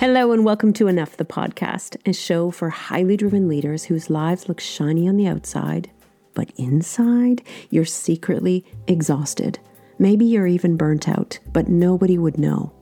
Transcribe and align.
Hello, 0.00 0.30
and 0.30 0.44
welcome 0.44 0.72
to 0.74 0.86
Enough 0.86 1.16
the 1.16 1.24
Podcast, 1.24 1.96
a 2.06 2.12
show 2.12 2.52
for 2.52 2.70
highly 2.70 3.16
driven 3.16 3.48
leaders 3.48 3.82
whose 3.82 4.08
lives 4.08 4.48
look 4.48 4.60
shiny 4.60 5.08
on 5.08 5.16
the 5.16 5.26
outside, 5.26 5.90
but 6.34 6.52
inside, 6.56 7.42
you're 7.70 7.84
secretly 7.84 8.64
exhausted. 8.86 9.58
Maybe 9.98 10.24
you're 10.24 10.46
even 10.46 10.76
burnt 10.76 11.08
out, 11.08 11.40
but 11.52 11.66
nobody 11.66 12.16
would 12.16 12.38
know. 12.38 12.72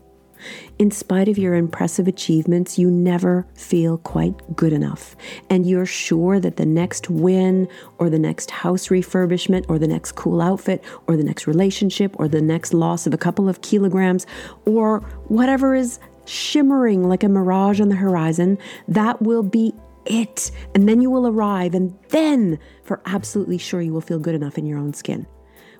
In 0.78 0.90
spite 0.90 1.26
of 1.28 1.38
your 1.38 1.54
impressive 1.54 2.06
achievements, 2.06 2.78
you 2.78 2.90
never 2.90 3.46
feel 3.54 3.96
quite 3.96 4.54
good 4.54 4.74
enough. 4.74 5.16
And 5.48 5.64
you're 5.64 5.86
sure 5.86 6.38
that 6.38 6.58
the 6.58 6.66
next 6.66 7.08
win, 7.08 7.66
or 7.96 8.10
the 8.10 8.18
next 8.18 8.50
house 8.50 8.88
refurbishment, 8.88 9.64
or 9.70 9.78
the 9.78 9.88
next 9.88 10.12
cool 10.12 10.42
outfit, 10.42 10.84
or 11.06 11.16
the 11.16 11.24
next 11.24 11.46
relationship, 11.46 12.14
or 12.20 12.28
the 12.28 12.42
next 12.42 12.74
loss 12.74 13.06
of 13.06 13.14
a 13.14 13.18
couple 13.18 13.48
of 13.48 13.62
kilograms, 13.62 14.26
or 14.66 15.00
whatever 15.28 15.74
is 15.74 15.98
shimmering 16.26 17.08
like 17.08 17.22
a 17.22 17.28
mirage 17.28 17.80
on 17.80 17.88
the 17.88 17.96
horizon, 17.96 18.58
that 18.88 19.22
will 19.22 19.42
be 19.42 19.74
it. 20.04 20.50
And 20.74 20.88
then 20.88 21.00
you 21.00 21.10
will 21.10 21.26
arrive, 21.26 21.74
and 21.74 21.96
then, 22.08 22.58
for 22.84 23.00
absolutely 23.06 23.58
sure, 23.58 23.80
you 23.80 23.92
will 23.92 24.00
feel 24.00 24.18
good 24.18 24.34
enough 24.34 24.58
in 24.58 24.66
your 24.66 24.78
own 24.78 24.94
skin. 24.94 25.26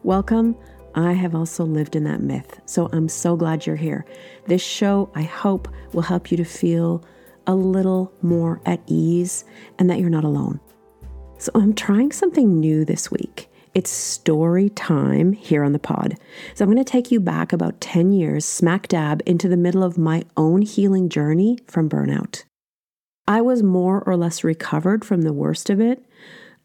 Welcome. 0.02 0.56
I 0.94 1.12
have 1.12 1.34
also 1.34 1.64
lived 1.64 1.94
in 1.94 2.04
that 2.04 2.22
myth, 2.22 2.60
so 2.64 2.88
I'm 2.92 3.08
so 3.08 3.36
glad 3.36 3.66
you're 3.66 3.76
here. 3.76 4.06
This 4.46 4.62
show, 4.62 5.10
I 5.14 5.22
hope, 5.22 5.68
will 5.92 6.02
help 6.02 6.30
you 6.30 6.36
to 6.38 6.44
feel 6.44 7.04
a 7.46 7.54
little 7.54 8.12
more 8.22 8.60
at 8.64 8.80
ease 8.86 9.44
and 9.78 9.90
that 9.90 10.00
you're 10.00 10.10
not 10.10 10.24
alone. 10.24 10.58
So, 11.38 11.52
I'm 11.54 11.74
trying 11.74 12.12
something 12.12 12.58
new 12.58 12.84
this 12.84 13.10
week. 13.10 13.50
It's 13.76 13.90
story 13.90 14.70
time 14.70 15.34
here 15.34 15.62
on 15.62 15.72
the 15.72 15.78
pod. 15.78 16.16
So 16.54 16.64
I'm 16.64 16.70
going 16.70 16.82
to 16.82 16.90
take 16.90 17.10
you 17.10 17.20
back 17.20 17.52
about 17.52 17.78
10 17.82 18.10
years, 18.10 18.46
smack 18.46 18.88
dab, 18.88 19.22
into 19.26 19.48
the 19.48 19.56
middle 19.58 19.84
of 19.84 19.98
my 19.98 20.22
own 20.34 20.62
healing 20.62 21.10
journey 21.10 21.58
from 21.66 21.86
burnout. 21.86 22.44
I 23.28 23.42
was 23.42 23.62
more 23.62 24.02
or 24.04 24.16
less 24.16 24.42
recovered 24.42 25.04
from 25.04 25.20
the 25.22 25.32
worst 25.34 25.68
of 25.68 25.78
it. 25.78 26.02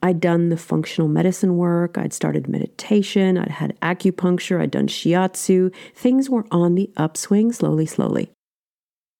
I'd 0.01 0.21
done 0.21 0.47
the 0.47 0.55
functional 0.55 1.09
medicine 1.09 1.57
work, 1.57 1.97
I'd 1.97 2.13
started 2.13 2.47
meditation, 2.47 3.37
I'd 3.37 3.51
had 3.51 3.77
acupuncture, 3.81 4.61
I'd 4.61 4.71
done 4.71 4.87
shiatsu. 4.87 5.75
Things 5.93 6.29
were 6.29 6.45
on 6.49 6.75
the 6.75 6.89
upswing 6.95 7.51
slowly, 7.51 7.87
slowly. 7.87 8.31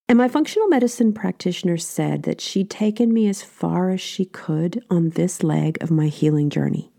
And 0.08 0.16
my 0.16 0.28
functional 0.28 0.68
medicine 0.68 1.12
practitioner 1.12 1.76
said 1.76 2.22
that 2.22 2.40
she'd 2.40 2.70
taken 2.70 3.12
me 3.12 3.28
as 3.28 3.42
far 3.42 3.90
as 3.90 4.00
she 4.00 4.24
could 4.24 4.82
on 4.88 5.10
this 5.10 5.42
leg 5.42 5.76
of 5.82 5.90
my 5.90 6.06
healing 6.06 6.48
journey. 6.48 6.91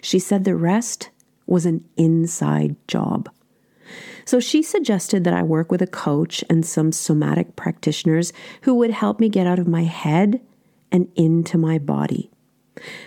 She 0.00 0.18
said 0.18 0.44
the 0.44 0.56
rest 0.56 1.10
was 1.46 1.66
an 1.66 1.84
inside 1.96 2.76
job. 2.86 3.28
So 4.24 4.40
she 4.40 4.62
suggested 4.62 5.24
that 5.24 5.32
I 5.32 5.42
work 5.42 5.70
with 5.70 5.80
a 5.80 5.86
coach 5.86 6.44
and 6.50 6.64
some 6.64 6.92
somatic 6.92 7.56
practitioners 7.56 8.32
who 8.62 8.74
would 8.74 8.90
help 8.90 9.20
me 9.20 9.30
get 9.30 9.46
out 9.46 9.58
of 9.58 9.66
my 9.66 9.84
head 9.84 10.42
and 10.92 11.08
into 11.16 11.56
my 11.56 11.78
body. 11.78 12.30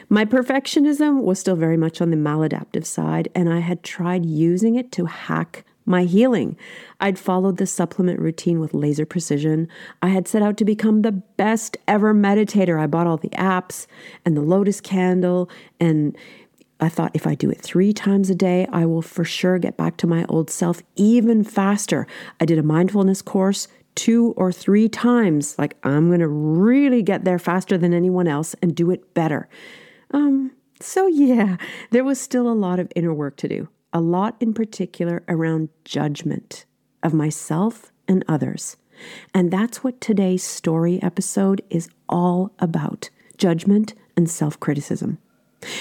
My 0.09 0.25
perfectionism 0.25 1.21
was 1.21 1.39
still 1.39 1.55
very 1.55 1.77
much 1.77 2.01
on 2.01 2.09
the 2.09 2.17
maladaptive 2.17 2.85
side, 2.85 3.29
and 3.35 3.51
I 3.51 3.59
had 3.59 3.83
tried 3.83 4.25
using 4.25 4.75
it 4.75 4.91
to 4.93 5.05
hack 5.05 5.63
my 5.85 6.03
healing. 6.03 6.57
I'd 6.99 7.17
followed 7.17 7.57
the 7.57 7.65
supplement 7.65 8.19
routine 8.19 8.59
with 8.59 8.73
laser 8.73 9.05
precision. 9.05 9.67
I 10.01 10.09
had 10.09 10.27
set 10.27 10.41
out 10.41 10.57
to 10.57 10.65
become 10.65 11.01
the 11.01 11.11
best 11.11 11.77
ever 11.87 12.13
meditator. 12.13 12.79
I 12.79 12.87
bought 12.87 13.07
all 13.07 13.17
the 13.17 13.29
apps 13.29 13.87
and 14.25 14.37
the 14.37 14.41
lotus 14.41 14.79
candle 14.79 15.49
and 15.79 16.15
I 16.81 16.89
thought 16.89 17.11
if 17.13 17.27
I 17.27 17.35
do 17.35 17.49
it 17.51 17.61
three 17.61 17.93
times 17.93 18.31
a 18.31 18.35
day, 18.35 18.67
I 18.71 18.87
will 18.87 19.03
for 19.03 19.23
sure 19.23 19.59
get 19.59 19.77
back 19.77 19.97
to 19.97 20.07
my 20.07 20.25
old 20.27 20.49
self 20.49 20.81
even 20.95 21.43
faster. 21.43 22.07
I 22.39 22.45
did 22.45 22.57
a 22.57 22.63
mindfulness 22.63 23.21
course 23.21 23.67
two 23.93 24.33
or 24.35 24.51
three 24.51 24.89
times. 24.89 25.57
Like, 25.59 25.77
I'm 25.83 26.07
going 26.07 26.21
to 26.21 26.27
really 26.27 27.03
get 27.03 27.23
there 27.23 27.39
faster 27.39 27.77
than 27.77 27.93
anyone 27.93 28.27
else 28.27 28.55
and 28.61 28.75
do 28.75 28.89
it 28.89 29.13
better. 29.13 29.47
Um, 30.11 30.51
so, 30.79 31.07
yeah, 31.07 31.57
there 31.91 32.03
was 32.03 32.19
still 32.19 32.49
a 32.49 32.53
lot 32.53 32.79
of 32.79 32.91
inner 32.95 33.13
work 33.13 33.37
to 33.37 33.47
do, 33.47 33.69
a 33.93 34.01
lot 34.01 34.35
in 34.39 34.53
particular 34.53 35.23
around 35.27 35.69
judgment 35.85 36.65
of 37.03 37.13
myself 37.13 37.91
and 38.07 38.25
others. 38.27 38.77
And 39.33 39.51
that's 39.51 39.83
what 39.83 40.01
today's 40.01 40.43
story 40.43 41.01
episode 41.03 41.61
is 41.69 41.89
all 42.09 42.51
about 42.59 43.09
judgment 43.37 43.93
and 44.15 44.29
self 44.29 44.59
criticism. 44.59 45.19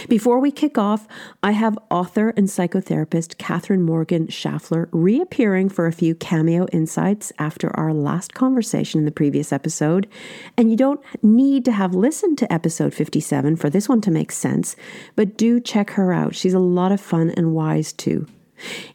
Before 0.09 0.39
we 0.39 0.51
kick 0.51 0.77
off, 0.77 1.07
I 1.43 1.53
have 1.53 1.79
author 1.91 2.31
and 2.31 2.49
psychotherapist 2.49 3.39
Katherine 3.39 3.83
Morgan 3.83 4.27
Schafler 4.27 4.89
reappearing 4.93 5.69
for 5.69 5.87
a 5.87 5.93
few 5.93 6.15
cameo 6.15 6.67
insights 6.73 7.33
after 7.39 7.75
our 7.79 7.95
last 7.95 8.35
conversation 8.35 9.01
in 9.01 9.05
the 9.05 9.11
previous 9.11 9.53
episode. 9.53 10.09
And 10.57 10.71
you 10.71 10.77
don't 10.77 11.01
need 11.23 11.65
to 11.65 11.73
have 11.73 11.95
listened 11.95 12.39
to 12.39 12.53
episode 12.53 12.93
57 12.93 13.57
for 13.57 13.71
this 13.71 13.89
one 13.89 14.01
to 14.03 14.11
make 14.11 14.33
sense, 14.33 14.77
but 15.17 15.37
do 15.37 15.61
check 15.61 15.91
her 15.91 16.13
out. 16.13 16.35
She's 16.35 16.55
a 16.55 16.59
lot 16.59 16.93
of 16.93 17.01
fun 17.01 17.31
and 17.31 17.55
wise 17.55 17.93
too. 17.93 18.27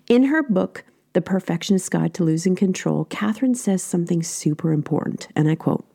In 0.07 0.25
her 0.25 0.43
book, 0.43 0.83
The 1.13 1.21
Perfectionist 1.21 1.89
Guide 1.89 2.13
to 2.15 2.23
Losing 2.23 2.55
Control, 2.55 3.05
Katherine 3.05 3.55
says 3.55 3.81
something 3.81 4.21
super 4.21 4.71
important, 4.71 5.27
and 5.35 5.49
I 5.49 5.55
quote 5.55 5.85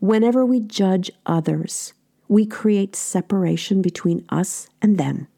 Whenever 0.00 0.44
we 0.44 0.60
judge 0.60 1.10
others, 1.24 1.94
we 2.28 2.46
create 2.46 2.96
separation 2.96 3.82
between 3.82 4.24
us 4.28 4.68
and 4.82 4.98
them. 4.98 5.28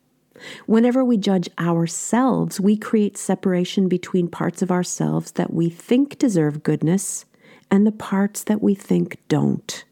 Whenever 0.67 1.05
we 1.05 1.17
judge 1.17 1.49
ourselves, 1.59 2.61
we 2.61 2.77
create 2.77 3.17
separation 3.17 3.89
between 3.89 4.29
parts 4.29 4.63
of 4.63 4.71
ourselves 4.71 5.33
that 5.33 5.53
we 5.53 5.69
think 5.69 6.19
deserve 6.19 6.63
goodness 6.63 7.25
and 7.71 7.87
the 7.87 7.93
parts 7.93 8.45
that 8.45 8.63
we 8.63 8.75
think 8.75 9.19
don't. 9.29 9.85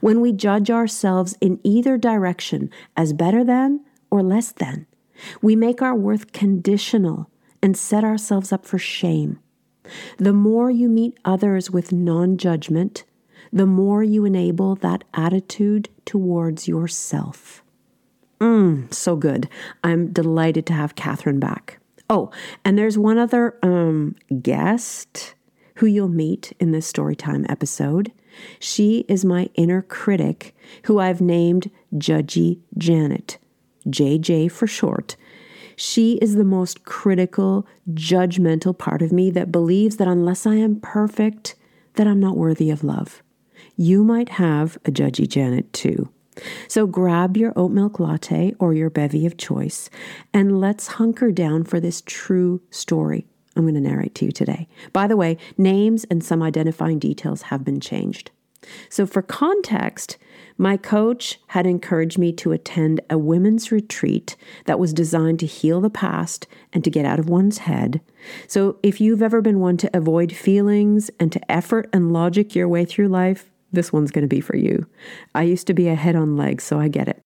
When 0.00 0.20
we 0.20 0.32
judge 0.32 0.70
ourselves 0.70 1.36
in 1.40 1.60
either 1.62 1.96
direction 1.96 2.70
as 2.96 3.12
better 3.12 3.44
than 3.44 3.80
or 4.10 4.22
less 4.22 4.52
than, 4.52 4.86
we 5.40 5.54
make 5.54 5.80
our 5.82 5.94
worth 5.94 6.32
conditional 6.32 7.30
and 7.62 7.76
set 7.76 8.04
ourselves 8.04 8.52
up 8.52 8.64
for 8.64 8.78
shame. 8.78 9.38
The 10.18 10.32
more 10.32 10.70
you 10.70 10.88
meet 10.88 11.18
others 11.24 11.70
with 11.70 11.92
non 11.92 12.36
judgment, 12.36 13.04
the 13.52 13.66
more 13.66 14.02
you 14.02 14.24
enable 14.24 14.76
that 14.76 15.04
attitude 15.14 15.88
towards 16.04 16.68
yourself. 16.68 17.62
Mmm, 18.40 18.92
so 18.92 19.16
good. 19.16 19.48
I'm 19.84 20.12
delighted 20.12 20.66
to 20.66 20.72
have 20.72 20.94
Katherine 20.94 21.40
back. 21.40 21.78
Oh, 22.08 22.30
and 22.64 22.78
there's 22.78 22.96
one 22.96 23.18
other 23.18 23.58
um, 23.62 24.16
guest 24.40 25.34
who 25.76 25.86
you'll 25.86 26.08
meet 26.08 26.52
in 26.58 26.72
this 26.72 26.90
Storytime 26.90 27.48
episode. 27.50 28.12
She 28.58 29.04
is 29.08 29.24
my 29.24 29.50
inner 29.54 29.82
critic, 29.82 30.54
who 30.84 30.98
I've 30.98 31.20
named 31.20 31.70
Judgy 31.94 32.60
Janet, 32.78 33.38
JJ 33.86 34.50
for 34.50 34.66
short. 34.66 35.16
She 35.76 36.14
is 36.14 36.34
the 36.34 36.44
most 36.44 36.84
critical, 36.84 37.66
judgmental 37.92 38.76
part 38.76 39.02
of 39.02 39.12
me 39.12 39.30
that 39.30 39.52
believes 39.52 39.96
that 39.96 40.08
unless 40.08 40.46
I 40.46 40.56
am 40.56 40.80
perfect, 40.80 41.54
that 41.94 42.06
I'm 42.06 42.20
not 42.20 42.36
worthy 42.36 42.70
of 42.70 42.84
love 42.84 43.22
you 43.80 44.04
might 44.04 44.28
have 44.28 44.76
a 44.84 44.90
judgy 44.90 45.26
Janet 45.26 45.72
too. 45.72 46.10
So 46.68 46.86
grab 46.86 47.34
your 47.34 47.54
oat 47.56 47.70
milk 47.70 47.98
latte 47.98 48.54
or 48.58 48.74
your 48.74 48.90
bevy 48.90 49.24
of 49.24 49.38
choice 49.38 49.88
and 50.34 50.60
let's 50.60 50.86
hunker 50.86 51.32
down 51.32 51.64
for 51.64 51.80
this 51.80 52.02
true 52.04 52.60
story 52.70 53.26
I'm 53.56 53.62
going 53.64 53.74
to 53.74 53.80
narrate 53.80 54.14
to 54.16 54.26
you 54.26 54.32
today. 54.32 54.68
By 54.92 55.06
the 55.06 55.16
way, 55.16 55.38
names 55.56 56.04
and 56.04 56.22
some 56.22 56.42
identifying 56.42 56.98
details 56.98 57.42
have 57.42 57.64
been 57.64 57.80
changed. 57.80 58.30
So, 58.90 59.06
for 59.06 59.22
context, 59.22 60.18
my 60.58 60.76
coach 60.76 61.40
had 61.48 61.66
encouraged 61.66 62.18
me 62.18 62.32
to 62.34 62.52
attend 62.52 63.00
a 63.08 63.16
women's 63.16 63.72
retreat 63.72 64.36
that 64.66 64.78
was 64.78 64.92
designed 64.92 65.40
to 65.40 65.46
heal 65.46 65.80
the 65.80 65.88
past 65.88 66.46
and 66.72 66.84
to 66.84 66.90
get 66.90 67.06
out 67.06 67.18
of 67.18 67.30
one's 67.30 67.58
head. 67.58 68.02
So, 68.46 68.78
if 68.82 69.00
you've 69.00 69.22
ever 69.22 69.40
been 69.40 69.58
one 69.58 69.78
to 69.78 69.90
avoid 69.96 70.32
feelings 70.32 71.10
and 71.18 71.32
to 71.32 71.50
effort 71.50 71.88
and 71.94 72.12
logic 72.12 72.54
your 72.54 72.68
way 72.68 72.84
through 72.84 73.08
life, 73.08 73.49
this 73.72 73.92
one's 73.92 74.10
going 74.10 74.22
to 74.22 74.28
be 74.28 74.40
for 74.40 74.56
you. 74.56 74.86
I 75.34 75.42
used 75.42 75.66
to 75.68 75.74
be 75.74 75.88
a 75.88 75.94
head 75.94 76.16
on 76.16 76.36
legs, 76.36 76.64
so 76.64 76.78
I 76.78 76.88
get 76.88 77.08
it. 77.08 77.20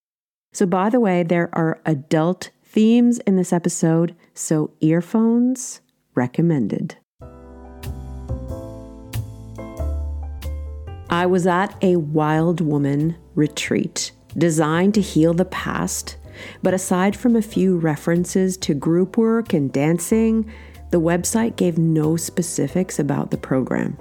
So, 0.53 0.67
by 0.67 0.91
the 0.91 1.01
way, 1.01 1.23
there 1.23 1.51
are 1.53 1.81
adult 1.85 2.51
themes 2.65 3.19
in 3.21 3.37
this 3.37 3.53
episode, 3.53 4.15
so 4.35 4.73
earphones 4.81 5.81
recommended. 6.15 6.97
I 11.11 11.27
was 11.27 11.47
at 11.47 11.77
a 11.83 11.97
wild 11.97 12.61
woman 12.61 13.17
retreat 13.35 14.13
designed 14.37 14.95
to 14.95 15.01
heal 15.01 15.35
the 15.35 15.45
past, 15.45 16.17
but 16.63 16.75
aside 16.75 17.15
from 17.17 17.37
a 17.37 17.43
few 17.43 17.79
references 17.79 18.57
to 18.59 18.75
group 18.75 19.17
work 19.17 19.53
and 19.53 19.73
dancing, 19.73 20.51
the 20.91 21.01
website 21.01 21.57
gave 21.57 21.79
no 21.79 22.17
specifics 22.17 22.99
about 22.99 23.31
the 23.31 23.37
program. 23.37 23.97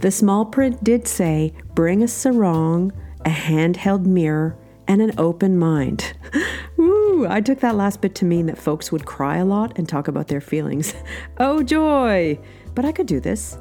The 0.00 0.12
small 0.12 0.44
print 0.44 0.84
did 0.84 1.08
say, 1.08 1.52
bring 1.74 2.04
a 2.04 2.08
sarong, 2.08 2.92
a 3.24 3.30
handheld 3.30 4.06
mirror, 4.06 4.56
and 4.86 5.02
an 5.02 5.12
open 5.18 5.58
mind. 5.58 6.14
Ooh, 6.78 7.26
I 7.28 7.40
took 7.40 7.58
that 7.60 7.74
last 7.74 8.00
bit 8.00 8.14
to 8.16 8.24
mean 8.24 8.46
that 8.46 8.58
folks 8.58 8.92
would 8.92 9.06
cry 9.06 9.38
a 9.38 9.44
lot 9.44 9.76
and 9.76 9.88
talk 9.88 10.06
about 10.06 10.28
their 10.28 10.40
feelings. 10.40 10.94
oh, 11.38 11.64
joy! 11.64 12.38
But 12.76 12.84
I 12.84 12.92
could 12.92 13.08
do 13.08 13.18
this. 13.18 13.58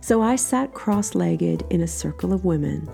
So 0.00 0.20
I 0.20 0.34
sat 0.34 0.74
cross 0.74 1.14
legged 1.14 1.64
in 1.70 1.80
a 1.80 1.86
circle 1.86 2.32
of 2.32 2.44
women, 2.44 2.88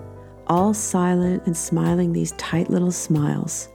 all 0.45 0.75
silent 0.75 1.47
and 1.47 1.57
smiling 1.57 2.13
these 2.13 2.33
tight 2.33 2.69
little 2.69 2.91
smiles. 2.91 3.67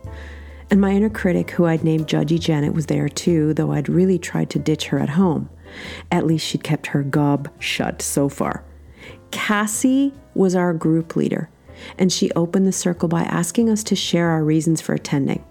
And 0.70 0.80
my 0.80 0.92
inner 0.92 1.10
critic, 1.10 1.50
who 1.50 1.66
I'd 1.66 1.82
named 1.82 2.06
Judgy 2.06 2.38
Janet, 2.38 2.74
was 2.74 2.86
there 2.86 3.08
too, 3.08 3.54
though 3.54 3.72
I'd 3.72 3.88
really 3.88 4.18
tried 4.18 4.50
to 4.50 4.58
ditch 4.60 4.86
her 4.86 5.00
at 5.00 5.08
home. 5.10 5.48
At 6.12 6.26
least 6.26 6.46
she'd 6.46 6.62
kept 6.62 6.88
her 6.88 7.02
gob 7.02 7.48
shut 7.58 8.02
so 8.02 8.28
far. 8.28 8.64
Cassie 9.30 10.12
was 10.34 10.54
our 10.54 10.72
group 10.72 11.16
leader, 11.16 11.48
and 11.98 12.12
she 12.12 12.30
opened 12.32 12.66
the 12.66 12.72
circle 12.72 13.08
by 13.08 13.22
asking 13.22 13.70
us 13.70 13.82
to 13.84 13.96
share 13.96 14.28
our 14.30 14.44
reasons 14.44 14.80
for 14.80 14.94
attending. 14.94 15.44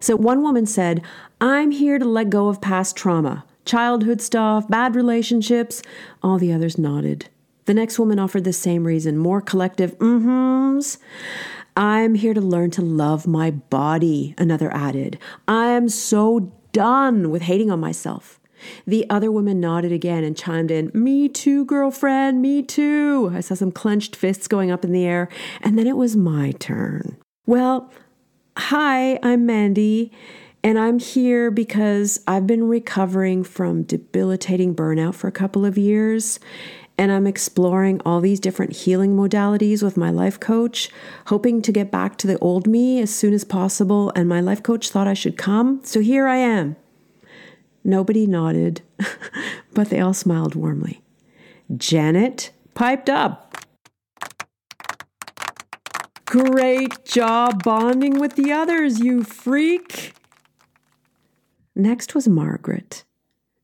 So 0.00 0.16
one 0.16 0.42
woman 0.42 0.66
said, 0.66 1.02
I'm 1.40 1.70
here 1.70 1.98
to 1.98 2.04
let 2.04 2.28
go 2.30 2.48
of 2.48 2.60
past 2.60 2.96
trauma, 2.96 3.44
childhood 3.64 4.20
stuff, 4.20 4.68
bad 4.68 4.94
relationships. 4.94 5.82
All 6.22 6.38
the 6.38 6.52
others 6.52 6.76
nodded. 6.76 7.28
The 7.64 7.74
next 7.74 7.98
woman 7.98 8.18
offered 8.18 8.44
the 8.44 8.52
same 8.52 8.84
reason, 8.86 9.16
more 9.16 9.40
collective 9.40 9.96
mm-hms. 9.98 10.98
I'm 11.76 12.14
here 12.14 12.34
to 12.34 12.40
learn 12.40 12.70
to 12.72 12.82
love 12.82 13.26
my 13.26 13.50
body, 13.50 14.34
another 14.36 14.70
added. 14.72 15.18
I 15.48 15.68
am 15.68 15.88
so 15.88 16.52
done 16.72 17.30
with 17.30 17.42
hating 17.42 17.70
on 17.70 17.80
myself. 17.80 18.38
The 18.86 19.08
other 19.10 19.30
woman 19.30 19.60
nodded 19.60 19.92
again 19.92 20.24
and 20.24 20.36
chimed 20.36 20.70
in, 20.70 20.90
Me 20.94 21.28
too, 21.28 21.64
girlfriend, 21.64 22.42
me 22.42 22.62
too. 22.62 23.32
I 23.34 23.40
saw 23.40 23.54
some 23.54 23.72
clenched 23.72 24.16
fists 24.16 24.48
going 24.48 24.70
up 24.70 24.84
in 24.84 24.92
the 24.92 25.04
air, 25.04 25.28
and 25.60 25.78
then 25.78 25.86
it 25.86 25.96
was 25.96 26.16
my 26.16 26.52
turn. 26.52 27.16
Well, 27.46 27.90
hi, 28.56 29.18
I'm 29.22 29.46
Mandy, 29.46 30.12
and 30.62 30.78
I'm 30.78 30.98
here 30.98 31.50
because 31.50 32.20
I've 32.26 32.46
been 32.46 32.68
recovering 32.68 33.44
from 33.44 33.82
debilitating 33.82 34.74
burnout 34.74 35.14
for 35.14 35.28
a 35.28 35.32
couple 35.32 35.64
of 35.64 35.76
years. 35.76 36.40
And 36.96 37.10
I'm 37.10 37.26
exploring 37.26 38.00
all 38.06 38.20
these 38.20 38.38
different 38.38 38.72
healing 38.72 39.16
modalities 39.16 39.82
with 39.82 39.96
my 39.96 40.10
life 40.10 40.38
coach, 40.38 40.90
hoping 41.26 41.60
to 41.62 41.72
get 41.72 41.90
back 41.90 42.16
to 42.18 42.28
the 42.28 42.38
old 42.38 42.68
me 42.68 43.00
as 43.02 43.12
soon 43.12 43.34
as 43.34 43.42
possible. 43.44 44.12
And 44.14 44.28
my 44.28 44.40
life 44.40 44.62
coach 44.62 44.90
thought 44.90 45.08
I 45.08 45.14
should 45.14 45.36
come. 45.36 45.80
So 45.82 46.00
here 46.00 46.28
I 46.28 46.36
am. 46.36 46.76
Nobody 47.84 48.26
nodded, 48.26 48.82
but 49.74 49.90
they 49.90 50.00
all 50.00 50.14
smiled 50.14 50.54
warmly. 50.54 51.02
Janet 51.76 52.50
piped 52.74 53.10
up. 53.10 53.56
Great 56.24 57.04
job 57.04 57.62
bonding 57.62 58.18
with 58.18 58.34
the 58.36 58.50
others, 58.50 58.98
you 58.98 59.22
freak. 59.22 60.14
Next 61.76 62.14
was 62.14 62.26
Margaret, 62.26 63.04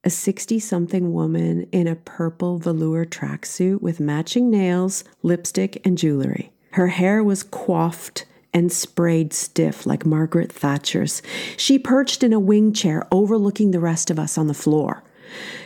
a 0.05 0.11
60 0.11 0.59
something 0.61 1.13
woman 1.13 1.67
in 1.73 1.87
a 1.87 1.97
purple 1.97 2.59
velour 2.59 3.05
tracksuit 3.05 3.81
with 3.81 4.01
matching 4.01 4.51
nails, 4.51 5.05
lipstick, 5.23 5.81
and 5.85 5.97
jewelry. 5.97 6.53
Her 6.73 6.89
hair 6.89 7.25
was 7.25 7.43
coiffed 7.43 8.27
and 8.53 8.73
sprayed 8.73 9.33
stiff 9.33 9.87
like 9.87 10.05
Margaret 10.05 10.53
Thatcher's. 10.53 11.23
She 11.57 11.79
perched 11.79 12.23
in 12.23 12.33
a 12.33 12.41
wing 12.41 12.73
chair 12.73 13.07
overlooking 13.13 13.71
the 13.71 13.81
rest 13.81 14.11
of 14.11 14.19
us 14.19 14.37
on 14.37 14.47
the 14.47 14.55
floor. 14.55 15.03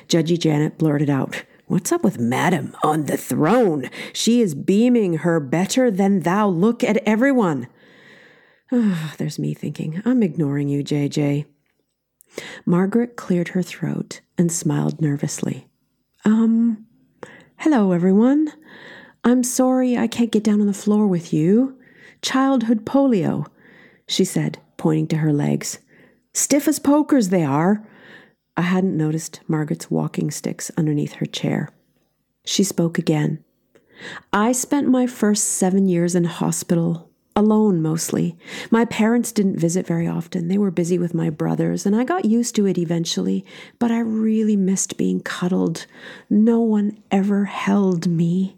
Judgy 0.09 0.39
Janet 0.39 0.79
blurted 0.79 1.11
out, 1.11 1.45
What's 1.67 1.93
up 1.93 2.05
with 2.05 2.19
Madam 2.19 2.77
on 2.85 3.07
the 3.07 3.17
throne? 3.17 3.89
She 4.13 4.43
is 4.43 4.55
beaming 4.55 5.19
her 5.19 5.41
better 5.41 5.91
than 5.91 6.21
thou 6.21 6.47
look 6.47 6.85
at 6.85 6.99
everyone. 7.07 7.69
Oh, 8.71 9.15
there's 9.19 9.39
me 9.39 9.55
thinking, 9.55 10.03
I'm 10.05 10.23
ignoring 10.23 10.69
you, 10.69 10.85
JJ. 10.85 11.47
Margaret 12.67 13.17
cleared 13.17 13.49
her 13.49 13.63
throat 13.63 14.21
and 14.37 14.53
smiled 14.53 15.01
nervously. 15.01 15.69
Um, 16.25 16.87
hello, 17.57 17.93
everyone. 17.93 18.53
I'm 19.23 19.43
sorry 19.43 19.97
I 19.97 20.07
can't 20.07 20.33
get 20.33 20.45
down 20.45 20.61
on 20.61 20.67
the 20.67 20.75
floor 20.75 21.07
with 21.07 21.33
you. 21.33 21.79
Childhood 22.25 22.87
polio, 22.87 23.47
she 24.09 24.25
said, 24.25 24.59
pointing 24.79 25.09
to 25.09 25.19
her 25.19 25.31
legs. 25.31 25.79
Stiff 26.33 26.67
as 26.67 26.79
pokers 26.79 27.29
they 27.29 27.45
are. 27.45 27.87
I 28.57 28.63
hadn't 28.63 28.97
noticed 28.97 29.41
Margaret's 29.47 29.91
walking 29.91 30.31
sticks 30.31 30.71
underneath 30.79 31.13
her 31.15 31.27
chair. 31.27 31.69
She 32.47 32.65
spoke 32.65 32.97
again. 32.97 33.45
I 34.33 34.53
spent 34.53 34.89
my 34.89 35.07
first 35.07 35.45
seven 35.45 35.87
years 35.87 36.15
in 36.15 36.25
hospital, 36.25 37.11
alone 37.37 37.83
mostly. 37.83 38.39
My 38.71 38.87
parents 38.87 39.31
didn't 39.31 39.61
visit 39.61 39.87
very 39.87 40.09
often. 40.09 40.49
They 40.49 40.57
were 40.57 40.71
busy 40.71 40.97
with 40.99 41.13
my 41.13 41.29
brothers, 41.29 41.85
and 41.85 41.95
I 41.95 42.05
got 42.05 42.25
used 42.25 42.55
to 42.57 42.65
it 42.65 42.79
eventually, 42.79 43.45
but 43.79 43.91
I 43.91 43.99
really 43.99 44.57
missed 44.57 44.97
being 44.97 45.21
cuddled. 45.21 45.85
No 46.31 46.61
one 46.61 47.03
ever 47.11 47.45
held 47.45 48.07
me. 48.07 48.57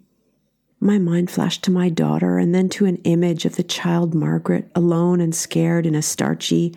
My 0.79 0.99
mind 0.99 1.31
flashed 1.31 1.63
to 1.63 1.71
my 1.71 1.89
daughter 1.89 2.37
and 2.37 2.53
then 2.53 2.69
to 2.69 2.85
an 2.85 2.97
image 2.97 3.45
of 3.45 3.55
the 3.55 3.63
child 3.63 4.13
Margaret 4.13 4.69
alone 4.75 5.19
and 5.19 5.33
scared 5.33 5.87
in 5.87 5.95
a 5.95 6.03
starchy, 6.03 6.75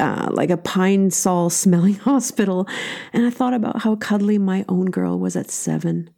uh, 0.00 0.28
like 0.32 0.48
a 0.48 0.56
pine 0.56 1.10
sol 1.10 1.50
smelling 1.50 1.94
hospital. 2.10 2.66
And 3.12 3.26
I 3.26 3.30
thought 3.30 3.52
about 3.52 3.82
how 3.82 3.96
cuddly 3.96 4.38
my 4.38 4.64
own 4.68 4.86
girl 4.86 5.18
was 5.18 5.36
at 5.36 5.50
seven. 5.50 6.08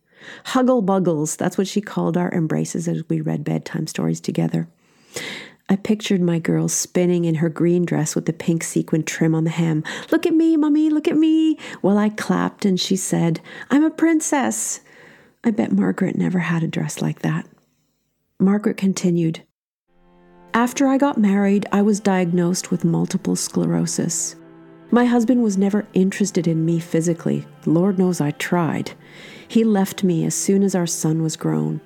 Huggle 0.47 0.85
buggles, 0.85 1.37
that's 1.37 1.59
what 1.59 1.67
she 1.67 1.81
called 1.81 2.17
our 2.17 2.33
embraces 2.33 2.87
as 2.87 3.03
we 3.09 3.21
read 3.21 3.45
bedtime 3.45 3.87
stories 3.89 4.21
together. 4.21 4.69
I 5.69 5.77
pictured 5.77 6.23
my 6.23 6.39
girl 6.39 6.69
spinning 6.69 7.25
in 7.25 7.37
her 7.37 7.49
green 7.49 7.85
dress 7.85 8.15
with 8.15 8.27
the 8.27 8.33
pink 8.33 8.63
sequin 8.63 9.03
trim 9.03 9.35
on 9.35 9.45
the 9.45 9.51
hem. 9.51 9.85
Look 10.11 10.25
at 10.25 10.35
me, 10.35 10.57
mummy, 10.57 10.89
look 10.89 11.07
at 11.09 11.17
me. 11.17 11.59
Well, 11.83 11.99
I 11.99 12.09
clapped 12.09 12.65
and 12.65 12.81
she 12.81 12.97
said, 12.97 13.41
I'm 13.71 13.85
a 13.85 13.91
princess. 13.91 14.81
I 15.45 15.51
bet 15.51 15.73
Margaret 15.73 16.17
never 16.17 16.41
had 16.41 16.63
a 16.63 16.69
dress 16.69 17.01
like 17.01 17.21
that. 17.21 17.47
Margaret 18.41 18.77
continued 18.77 19.43
After 20.53 20.87
I 20.87 20.99
got 20.99 21.19
married, 21.19 21.67
I 21.73 21.83
was 21.83 22.01
diagnosed 22.01 22.71
with 22.71 22.85
multiple 22.85 23.37
sclerosis. 23.37 24.37
My 24.91 25.05
husband 25.05 25.43
was 25.43 25.59
never 25.59 25.87
interested 25.93 26.49
in 26.49 26.65
me 26.65 26.81
physically. 26.81 27.47
Lord 27.67 27.99
knows 27.99 28.21
I 28.21 28.31
tried. 28.33 28.93
He 29.47 29.63
left 29.63 30.03
me 30.03 30.25
as 30.25 30.35
soon 30.35 30.63
as 30.63 30.75
our 30.75 30.87
son 30.87 31.23
was 31.23 31.37
grown. 31.37 31.81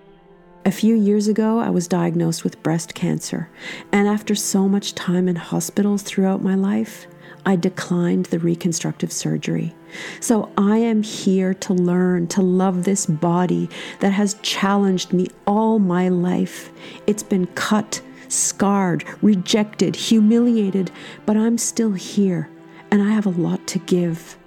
A 0.64 0.70
few 0.70 0.94
years 0.94 1.26
ago, 1.26 1.58
I 1.58 1.70
was 1.70 1.88
diagnosed 1.88 2.44
with 2.44 2.62
breast 2.62 2.94
cancer, 2.94 3.50
and 3.90 4.06
after 4.06 4.36
so 4.36 4.68
much 4.68 4.94
time 4.94 5.26
in 5.26 5.34
hospitals 5.34 6.02
throughout 6.02 6.42
my 6.42 6.54
life, 6.54 7.08
I 7.44 7.56
declined 7.56 8.26
the 8.26 8.38
reconstructive 8.38 9.12
surgery. 9.12 9.74
So 10.20 10.50
I 10.56 10.78
am 10.78 11.02
here 11.02 11.54
to 11.54 11.74
learn 11.74 12.28
to 12.28 12.42
love 12.42 12.84
this 12.84 13.06
body 13.06 13.68
that 14.00 14.12
has 14.12 14.34
challenged 14.42 15.12
me 15.12 15.28
all 15.46 15.78
my 15.78 16.08
life. 16.08 16.70
It's 17.06 17.22
been 17.22 17.46
cut, 17.48 18.00
scarred, 18.28 19.04
rejected, 19.22 19.96
humiliated, 19.96 20.90
but 21.26 21.36
I'm 21.36 21.58
still 21.58 21.92
here 21.92 22.48
and 22.90 23.02
I 23.02 23.10
have 23.10 23.26
a 23.26 23.30
lot 23.30 23.66
to 23.68 23.78
give. 23.80 24.38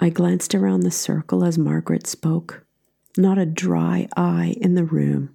I 0.00 0.10
glanced 0.10 0.54
around 0.54 0.80
the 0.80 0.90
circle 0.90 1.44
as 1.44 1.56
Margaret 1.56 2.08
spoke. 2.08 2.66
Not 3.16 3.38
a 3.38 3.46
dry 3.46 4.08
eye 4.16 4.56
in 4.60 4.74
the 4.74 4.84
room. 4.84 5.30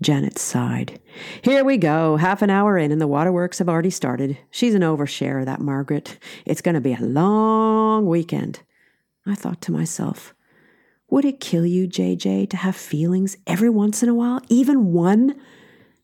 Janet 0.00 0.38
sighed. 0.38 1.00
Here 1.42 1.64
we 1.64 1.76
go, 1.76 2.16
half 2.16 2.40
an 2.40 2.50
hour 2.50 2.78
in, 2.78 2.92
and 2.92 3.00
the 3.00 3.08
waterworks 3.08 3.58
have 3.58 3.68
already 3.68 3.90
started. 3.90 4.38
She's 4.50 4.74
an 4.74 4.82
overshare, 4.82 5.44
that 5.44 5.60
Margaret. 5.60 6.18
It's 6.44 6.60
going 6.60 6.76
to 6.76 6.80
be 6.80 6.94
a 6.94 7.00
long 7.00 8.06
weekend. 8.06 8.60
I 9.26 9.34
thought 9.34 9.60
to 9.62 9.72
myself, 9.72 10.34
would 11.10 11.24
it 11.24 11.40
kill 11.40 11.66
you, 11.66 11.88
JJ, 11.88 12.50
to 12.50 12.56
have 12.56 12.76
feelings 12.76 13.36
every 13.46 13.70
once 13.70 14.02
in 14.02 14.08
a 14.08 14.14
while, 14.14 14.40
even 14.48 14.92
one? 14.92 15.34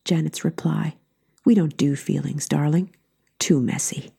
Janet's 0.04 0.44
reply, 0.44 0.96
We 1.44 1.54
don't 1.54 1.76
do 1.76 1.94
feelings, 1.94 2.48
darling. 2.48 2.90
Too 3.38 3.60
messy. 3.60 4.10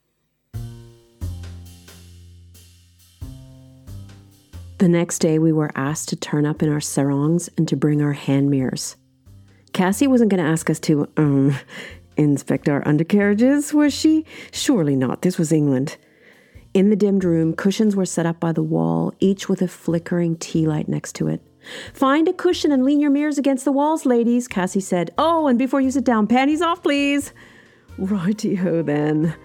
The 4.77 4.89
next 4.89 5.19
day, 5.19 5.39
we 5.39 5.51
were 5.51 5.71
asked 5.75 6.09
to 6.09 6.15
turn 6.15 6.45
up 6.45 6.61
in 6.61 6.71
our 6.71 6.81
sarongs 6.81 7.49
and 7.57 7.67
to 7.67 7.75
bring 7.75 8.01
our 8.01 8.13
hand 8.13 8.49
mirrors. 8.49 8.95
Cassie 9.75 10.07
wasn't 10.07 10.31
going 10.31 10.41
to 10.41 10.49
ask 10.49 10.69
us 10.69 10.79
to, 10.79 11.05
um, 11.17 11.53
inspect 12.15 12.69
our 12.69 12.81
undercarriages, 12.87 13.73
was 13.73 13.93
she? 13.93 14.23
Surely 14.53 14.95
not. 14.95 15.21
This 15.21 15.37
was 15.37 15.51
England. 15.51 15.97
In 16.73 16.89
the 16.89 16.95
dimmed 16.95 17.25
room, 17.25 17.53
cushions 17.53 17.93
were 17.93 18.05
set 18.05 18.25
up 18.25 18.39
by 18.39 18.53
the 18.53 18.63
wall, 18.63 19.13
each 19.19 19.49
with 19.49 19.61
a 19.61 19.67
flickering 19.67 20.37
tea 20.37 20.65
light 20.65 20.87
next 20.87 21.11
to 21.15 21.27
it. 21.27 21.41
Find 21.93 22.29
a 22.29 22.33
cushion 22.33 22.71
and 22.71 22.85
lean 22.85 23.01
your 23.01 23.11
mirrors 23.11 23.37
against 23.37 23.65
the 23.65 23.73
walls, 23.73 24.05
ladies, 24.05 24.47
Cassie 24.47 24.79
said. 24.79 25.11
Oh, 25.17 25.47
and 25.47 25.59
before 25.59 25.81
you 25.81 25.91
sit 25.91 26.05
down, 26.05 26.25
panties 26.25 26.61
off, 26.61 26.81
please. 26.81 27.33
Righty-ho, 27.97 28.81
then. 28.81 29.35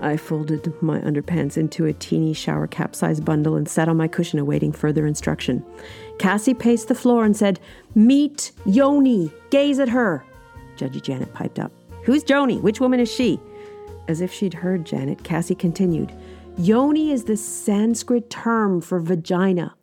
I 0.00 0.16
folded 0.16 0.72
my 0.82 1.00
underpants 1.00 1.56
into 1.56 1.84
a 1.84 1.92
teeny 1.92 2.32
shower 2.32 2.66
cap 2.66 2.94
size 2.94 3.20
bundle 3.20 3.56
and 3.56 3.68
sat 3.68 3.88
on 3.88 3.96
my 3.96 4.08
cushion 4.08 4.38
awaiting 4.38 4.72
further 4.72 5.06
instruction. 5.06 5.64
Cassie 6.18 6.54
paced 6.54 6.88
the 6.88 6.94
floor 6.94 7.24
and 7.24 7.36
said, 7.36 7.60
Meet 7.94 8.52
Yoni. 8.64 9.30
Gaze 9.50 9.78
at 9.78 9.88
her. 9.88 10.24
Judgy 10.76 11.02
Janet 11.02 11.32
piped 11.34 11.58
up. 11.58 11.72
Who's 12.02 12.24
Joni? 12.24 12.60
Which 12.60 12.80
woman 12.80 13.00
is 13.00 13.12
she? 13.12 13.40
As 14.08 14.20
if 14.20 14.32
she'd 14.32 14.54
heard 14.54 14.84
Janet, 14.84 15.24
Cassie 15.24 15.54
continued, 15.54 16.12
Yoni 16.58 17.10
is 17.10 17.24
the 17.24 17.36
Sanskrit 17.36 18.30
term 18.30 18.80
for 18.80 19.00
vagina. 19.00 19.74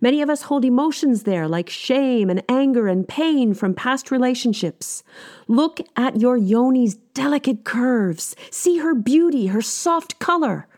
Many 0.00 0.22
of 0.22 0.30
us 0.30 0.42
hold 0.42 0.64
emotions 0.64 1.24
there 1.24 1.48
like 1.48 1.68
shame 1.68 2.30
and 2.30 2.42
anger 2.48 2.86
and 2.86 3.08
pain 3.08 3.54
from 3.54 3.74
past 3.74 4.10
relationships. 4.10 5.02
Look 5.48 5.80
at 5.96 6.20
your 6.20 6.36
yoni's 6.36 6.94
delicate 7.14 7.64
curves. 7.64 8.36
See 8.50 8.78
her 8.78 8.94
beauty, 8.94 9.48
her 9.48 9.62
soft 9.62 10.18
color. 10.18 10.68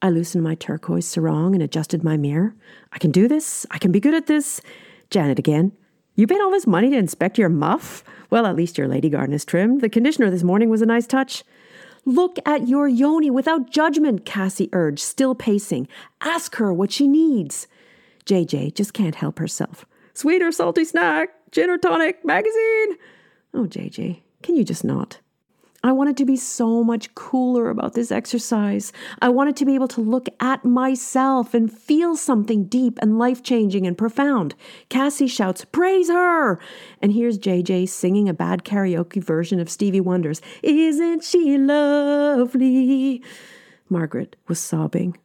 I 0.00 0.10
loosened 0.10 0.44
my 0.44 0.54
turquoise 0.54 1.06
sarong 1.06 1.54
and 1.54 1.62
adjusted 1.62 2.04
my 2.04 2.16
mirror. 2.16 2.54
I 2.92 2.98
can 2.98 3.10
do 3.10 3.26
this. 3.26 3.66
I 3.70 3.78
can 3.78 3.90
be 3.90 4.00
good 4.00 4.14
at 4.14 4.26
this. 4.26 4.60
Janet 5.10 5.38
again. 5.38 5.72
You 6.14 6.26
paid 6.26 6.40
all 6.40 6.50
this 6.50 6.66
money 6.66 6.90
to 6.90 6.96
inspect 6.96 7.38
your 7.38 7.48
muff? 7.48 8.04
Well, 8.30 8.46
at 8.46 8.56
least 8.56 8.78
your 8.78 8.88
lady 8.88 9.08
garden 9.08 9.34
is 9.34 9.44
trimmed. 9.44 9.80
The 9.80 9.88
conditioner 9.88 10.30
this 10.30 10.42
morning 10.42 10.68
was 10.68 10.82
a 10.82 10.86
nice 10.86 11.06
touch. 11.06 11.44
Look 12.04 12.38
at 12.46 12.68
your 12.68 12.88
yoni 12.88 13.30
without 13.30 13.70
judgment, 13.70 14.24
Cassie 14.24 14.68
urged, 14.72 15.00
still 15.00 15.34
pacing. 15.34 15.88
Ask 16.20 16.56
her 16.56 16.72
what 16.72 16.92
she 16.92 17.06
needs. 17.06 17.66
JJ 18.24 18.74
just 18.74 18.94
can't 18.94 19.14
help 19.14 19.38
herself. 19.38 19.84
Sweet 20.14 20.42
or 20.42 20.52
salty 20.52 20.84
snack, 20.84 21.30
gin 21.50 21.70
or 21.70 21.78
tonic, 21.78 22.24
magazine. 22.24 22.96
Oh, 23.54 23.64
JJ, 23.64 24.20
can 24.42 24.56
you 24.56 24.64
just 24.64 24.84
not? 24.84 25.18
I 25.84 25.92
wanted 25.92 26.16
to 26.16 26.24
be 26.24 26.36
so 26.36 26.82
much 26.82 27.14
cooler 27.14 27.70
about 27.70 27.94
this 27.94 28.10
exercise. 28.10 28.92
I 29.22 29.28
wanted 29.28 29.56
to 29.56 29.64
be 29.64 29.76
able 29.76 29.86
to 29.88 30.00
look 30.00 30.28
at 30.40 30.64
myself 30.64 31.54
and 31.54 31.72
feel 31.72 32.16
something 32.16 32.64
deep 32.64 32.98
and 33.00 33.18
life 33.18 33.44
changing 33.44 33.86
and 33.86 33.96
profound. 33.96 34.56
Cassie 34.88 35.28
shouts, 35.28 35.64
Praise 35.64 36.08
her! 36.08 36.58
And 37.00 37.12
here's 37.12 37.38
JJ 37.38 37.88
singing 37.88 38.28
a 38.28 38.34
bad 38.34 38.64
karaoke 38.64 39.22
version 39.22 39.60
of 39.60 39.70
Stevie 39.70 40.00
Wonder's, 40.00 40.42
Isn't 40.64 41.22
she 41.22 41.56
lovely? 41.56 43.22
Margaret 43.88 44.34
was 44.48 44.58
sobbing 44.58 45.16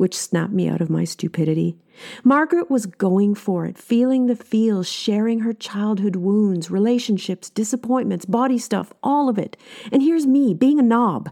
which 0.00 0.16
snapped 0.16 0.52
me 0.52 0.66
out 0.66 0.80
of 0.80 0.88
my 0.88 1.04
stupidity. 1.04 1.76
Margaret 2.24 2.70
was 2.70 2.86
going 2.86 3.34
for 3.34 3.66
it, 3.66 3.76
feeling 3.76 4.26
the 4.26 4.34
feels, 4.34 4.88
sharing 4.88 5.40
her 5.40 5.52
childhood 5.52 6.16
wounds, 6.16 6.70
relationships, 6.70 7.50
disappointments, 7.50 8.24
body 8.24 8.56
stuff, 8.56 8.94
all 9.02 9.28
of 9.28 9.38
it. 9.38 9.58
And 9.92 10.02
here's 10.02 10.26
me, 10.26 10.54
being 10.54 10.78
a 10.78 10.82
knob. 10.82 11.30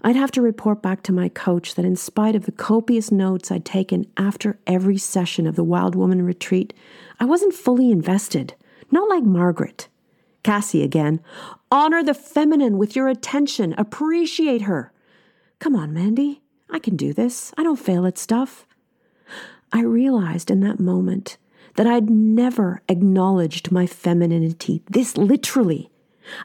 I'd 0.00 0.14
have 0.14 0.30
to 0.32 0.40
report 0.40 0.80
back 0.80 1.02
to 1.02 1.12
my 1.12 1.28
coach 1.28 1.74
that 1.74 1.84
in 1.84 1.96
spite 1.96 2.36
of 2.36 2.46
the 2.46 2.52
copious 2.52 3.10
notes 3.10 3.50
I'd 3.50 3.64
taken 3.64 4.06
after 4.16 4.60
every 4.64 4.96
session 4.96 5.48
of 5.48 5.56
the 5.56 5.64
Wild 5.64 5.96
Woman 5.96 6.22
retreat, 6.22 6.72
I 7.18 7.24
wasn't 7.24 7.52
fully 7.52 7.90
invested. 7.90 8.54
Not 8.92 9.08
like 9.08 9.24
Margaret. 9.24 9.88
Cassie 10.44 10.84
again. 10.84 11.20
Honor 11.72 12.04
the 12.04 12.14
feminine 12.14 12.78
with 12.78 12.94
your 12.94 13.08
attention. 13.08 13.74
Appreciate 13.76 14.62
her. 14.62 14.92
Come 15.58 15.74
on, 15.74 15.92
Mandy. 15.92 16.41
I 16.72 16.78
can 16.78 16.96
do 16.96 17.12
this. 17.12 17.52
I 17.56 17.62
don't 17.62 17.78
fail 17.78 18.06
at 18.06 18.18
stuff. 18.18 18.66
I 19.72 19.82
realized 19.82 20.50
in 20.50 20.60
that 20.60 20.80
moment 20.80 21.36
that 21.76 21.86
I'd 21.86 22.10
never 22.10 22.82
acknowledged 22.88 23.70
my 23.70 23.86
femininity, 23.86 24.82
this 24.90 25.16
literally. 25.16 25.90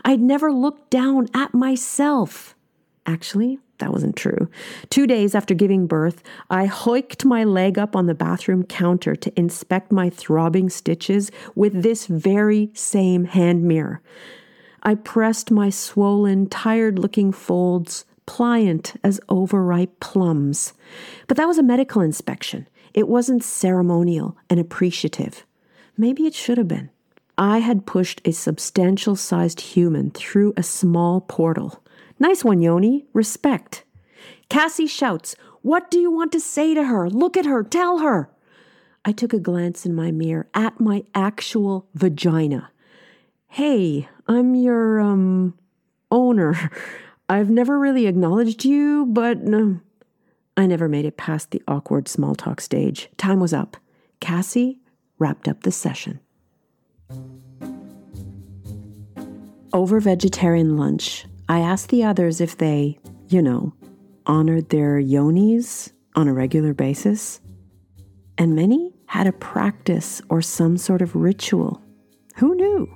I'd 0.03 0.21
never 0.21 0.51
looked 0.51 0.89
down 0.89 1.27
at 1.33 1.53
myself. 1.53 2.55
Actually, 3.05 3.59
that 3.77 3.91
wasn't 3.91 4.15
true. 4.15 4.49
Two 4.89 5.07
days 5.07 5.33
after 5.35 5.53
giving 5.53 5.87
birth, 5.87 6.23
I 6.49 6.67
hoiked 6.67 7.23
my 7.23 7.43
leg 7.43 7.77
up 7.77 7.95
on 7.95 8.05
the 8.07 8.15
bathroom 8.15 8.63
counter 8.63 9.15
to 9.15 9.39
inspect 9.39 9.91
my 9.91 10.09
throbbing 10.09 10.69
stitches 10.69 11.31
with 11.55 11.83
this 11.83 12.05
very 12.07 12.69
same 12.73 13.25
hand 13.25 13.63
mirror. 13.63 14.01
I 14.83 14.95
pressed 14.95 15.51
my 15.51 15.69
swollen, 15.69 16.47
tired 16.47 16.99
looking 16.99 17.31
folds 17.31 18.05
pliant 18.27 18.93
as 19.03 19.19
overripe 19.29 19.99
plums. 19.99 20.73
But 21.27 21.37
that 21.37 21.47
was 21.47 21.57
a 21.57 21.63
medical 21.63 22.01
inspection. 22.03 22.67
It 22.93 23.07
wasn't 23.07 23.43
ceremonial 23.43 24.37
and 24.49 24.59
appreciative. 24.59 25.45
Maybe 25.97 26.27
it 26.27 26.35
should 26.35 26.59
have 26.59 26.67
been. 26.67 26.91
I 27.37 27.59
had 27.59 27.87
pushed 27.87 28.21
a 28.25 28.31
substantial 28.31 29.15
sized 29.15 29.61
human 29.61 30.11
through 30.11 30.53
a 30.55 30.63
small 30.63 31.21
portal. 31.21 31.83
Nice 32.19 32.43
one, 32.43 32.61
Yoni. 32.61 33.05
Respect. 33.13 33.83
Cassie 34.49 34.87
shouts, 34.87 35.35
What 35.61 35.91
do 35.91 35.99
you 35.99 36.11
want 36.11 36.31
to 36.33 36.39
say 36.39 36.73
to 36.73 36.83
her? 36.85 37.09
Look 37.09 37.37
at 37.37 37.45
her. 37.45 37.63
Tell 37.63 37.99
her. 37.99 38.29
I 39.05 39.11
took 39.11 39.33
a 39.33 39.39
glance 39.39 39.85
in 39.85 39.95
my 39.95 40.11
mirror 40.11 40.47
at 40.53 40.79
my 40.79 41.03
actual 41.15 41.87
vagina. 41.93 42.71
Hey, 43.47 44.09
I'm 44.27 44.55
your, 44.55 44.99
um, 44.99 45.57
owner. 46.11 46.71
I've 47.29 47.49
never 47.49 47.77
really 47.77 48.07
acknowledged 48.07 48.63
you, 48.63 49.05
but 49.05 49.39
no. 49.39 49.81
I 50.55 50.65
never 50.65 50.87
made 50.87 51.05
it 51.05 51.17
past 51.17 51.51
the 51.51 51.61
awkward 51.67 52.07
small 52.07 52.35
talk 52.35 52.61
stage. 52.61 53.09
Time 53.17 53.39
was 53.39 53.53
up. 53.53 53.75
Cassie 54.19 54.79
wrapped 55.19 55.47
up 55.47 55.63
the 55.63 55.71
session. 55.71 56.19
Over 59.73 59.99
vegetarian 59.99 60.77
lunch, 60.77 61.25
I 61.49 61.59
asked 61.59 61.89
the 61.89 62.03
others 62.03 62.39
if 62.39 62.57
they, 62.57 62.97
you 63.27 63.41
know, 63.41 63.73
honored 64.25 64.69
their 64.69 64.99
yonis 65.01 65.91
on 66.15 66.27
a 66.27 66.33
regular 66.33 66.73
basis. 66.73 67.41
And 68.37 68.55
many 68.55 68.93
had 69.05 69.27
a 69.27 69.33
practice 69.33 70.21
or 70.29 70.41
some 70.41 70.77
sort 70.77 71.01
of 71.01 71.15
ritual. 71.15 71.81
Who 72.37 72.55
knew? 72.55 72.89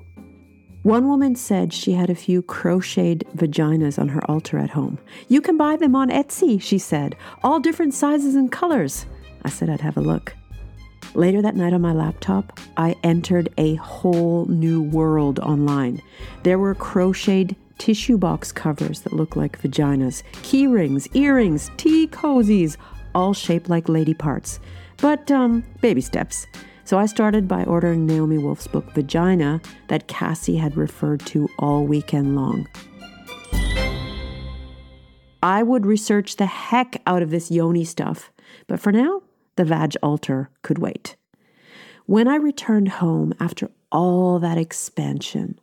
One 0.84 1.08
woman 1.08 1.36
said 1.36 1.74
she 1.74 1.92
had 1.94 2.10
a 2.10 2.16
few 2.16 2.42
crocheted 2.42 3.28
vaginas 3.36 4.00
on 4.00 4.10
her 4.10 4.30
altar 4.30 4.58
at 4.58 4.72
home. 4.72 4.98
You 5.28 5.40
can 5.40 5.56
buy 5.56 5.76
them 5.76 5.96
on 5.96 6.10
Etsy, 6.10 6.60
she 6.60 6.80
said, 6.80 7.16
all 7.44 7.60
different 7.60 7.94
sizes 7.94 8.34
and 8.34 8.52
colors. 8.52 9.06
I 9.44 9.50
said 9.50 9.70
I'd 9.70 9.82
have 9.82 9.98
a 9.98 10.02
look. 10.02 10.34
Later 11.14 11.40
that 11.44 11.56
night 11.56 11.74
on 11.74 11.82
my 11.82 11.94
laptop, 11.94 12.60
I 12.78 12.96
entered 13.04 13.50
a 13.60 13.76
whole 13.76 14.48
new 14.48 14.82
world 14.82 15.40
online. 15.40 16.02
There 16.42 16.58
were 16.58 16.74
crocheted 16.74 17.56
tissue 17.78 18.18
box 18.18 18.52
covers 18.52 19.02
that 19.02 19.14
looked 19.14 19.38
like 19.38 19.62
vaginas, 19.62 20.24
key 20.42 20.66
rings, 20.66 21.08
earrings, 21.14 21.70
tea 21.78 22.08
cozies, 22.08 22.78
all 23.14 23.36
shaped 23.36 23.70
like 23.70 23.88
lady 23.88 24.16
parts. 24.16 24.60
But, 24.98 25.30
um, 25.30 25.64
baby 25.82 26.02
steps. 26.02 26.48
So 26.84 26.98
I 26.98 27.06
started 27.06 27.48
by 27.48 27.64
ordering 27.64 28.06
Naomi 28.06 28.38
Wolf's 28.38 28.68
book 28.68 28.92
Vagina 28.94 29.62
that 29.88 30.08
Cassie 30.08 30.58
had 30.58 30.76
referred 30.76 31.26
to 31.28 31.48
all 31.60 31.86
weekend 31.86 32.36
long. 32.36 32.68
I 35.44 35.64
would 35.64 35.86
research 35.86 36.36
the 36.36 36.46
heck 36.46 37.02
out 37.08 37.24
of 37.24 37.32
this 37.32 37.50
yoni 37.50 37.84
stuff, 37.84 38.32
but 38.68 38.80
for 38.80 38.92
now, 38.92 39.24
the 39.56 39.66
Vag 39.66 39.96
altar 40.04 40.50
could 40.62 40.78
wait. 40.78 41.16
When 42.06 42.28
I 42.28 42.36
returned 42.36 42.90
home 42.90 43.34
after 43.40 43.72
all 43.92 44.40
that 44.40 44.58
expansion, 44.58 45.60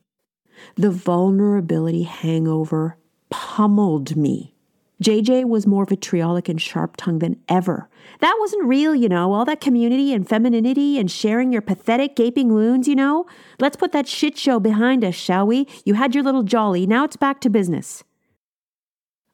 the 0.76 0.90
vulnerability 0.90 2.02
hangover 2.04 2.96
pummeled 3.30 4.16
me. 4.16 4.54
JJ 5.02 5.44
was 5.44 5.66
more 5.66 5.84
vitriolic 5.84 6.48
and 6.48 6.60
sharp 6.60 6.96
tongued 6.96 7.20
than 7.20 7.40
ever. 7.48 7.88
That 8.20 8.36
wasn't 8.40 8.66
real, 8.66 8.96
you 8.96 9.08
know, 9.08 9.32
all 9.32 9.44
that 9.44 9.60
community 9.60 10.12
and 10.12 10.28
femininity 10.28 10.98
and 10.98 11.08
sharing 11.08 11.52
your 11.52 11.62
pathetic 11.62 12.16
gaping 12.16 12.52
wounds, 12.52 12.88
you 12.88 12.96
know. 12.96 13.26
Let's 13.60 13.76
put 13.76 13.92
that 13.92 14.08
shit 14.08 14.36
show 14.36 14.58
behind 14.58 15.04
us, 15.04 15.14
shall 15.14 15.46
we? 15.46 15.68
You 15.84 15.94
had 15.94 16.14
your 16.14 16.24
little 16.24 16.42
jolly, 16.42 16.84
now 16.84 17.04
it's 17.04 17.16
back 17.16 17.40
to 17.42 17.50
business. 17.50 18.02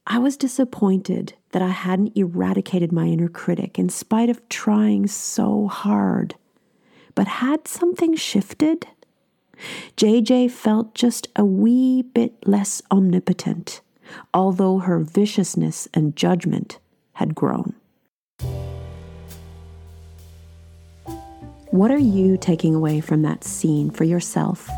I 0.06 0.18
was 0.18 0.36
disappointed 0.36 1.32
that 1.52 1.62
I 1.62 1.68
hadn't 1.68 2.14
eradicated 2.14 2.92
my 2.92 3.06
inner 3.06 3.28
critic 3.28 3.78
in 3.78 3.88
spite 3.88 4.28
of 4.28 4.46
trying 4.50 5.06
so 5.06 5.66
hard. 5.66 6.34
But 7.14 7.26
had 7.26 7.66
something 7.66 8.16
shifted? 8.16 8.86
JJ 9.96 10.50
felt 10.50 10.94
just 10.94 11.28
a 11.36 11.44
wee 11.44 12.02
bit 12.02 12.34
less 12.46 12.82
omnipotent 12.90 13.80
although 14.32 14.78
her 14.78 14.98
viciousness 14.98 15.88
and 15.94 16.16
judgment 16.16 16.78
had 17.14 17.34
grown. 17.34 17.74
What 21.70 21.90
are 21.90 21.98
you 21.98 22.36
taking 22.36 22.74
away 22.74 23.00
from 23.00 23.22
that 23.22 23.42
scene 23.42 23.90
for 23.90 24.04
yourself? 24.04 24.68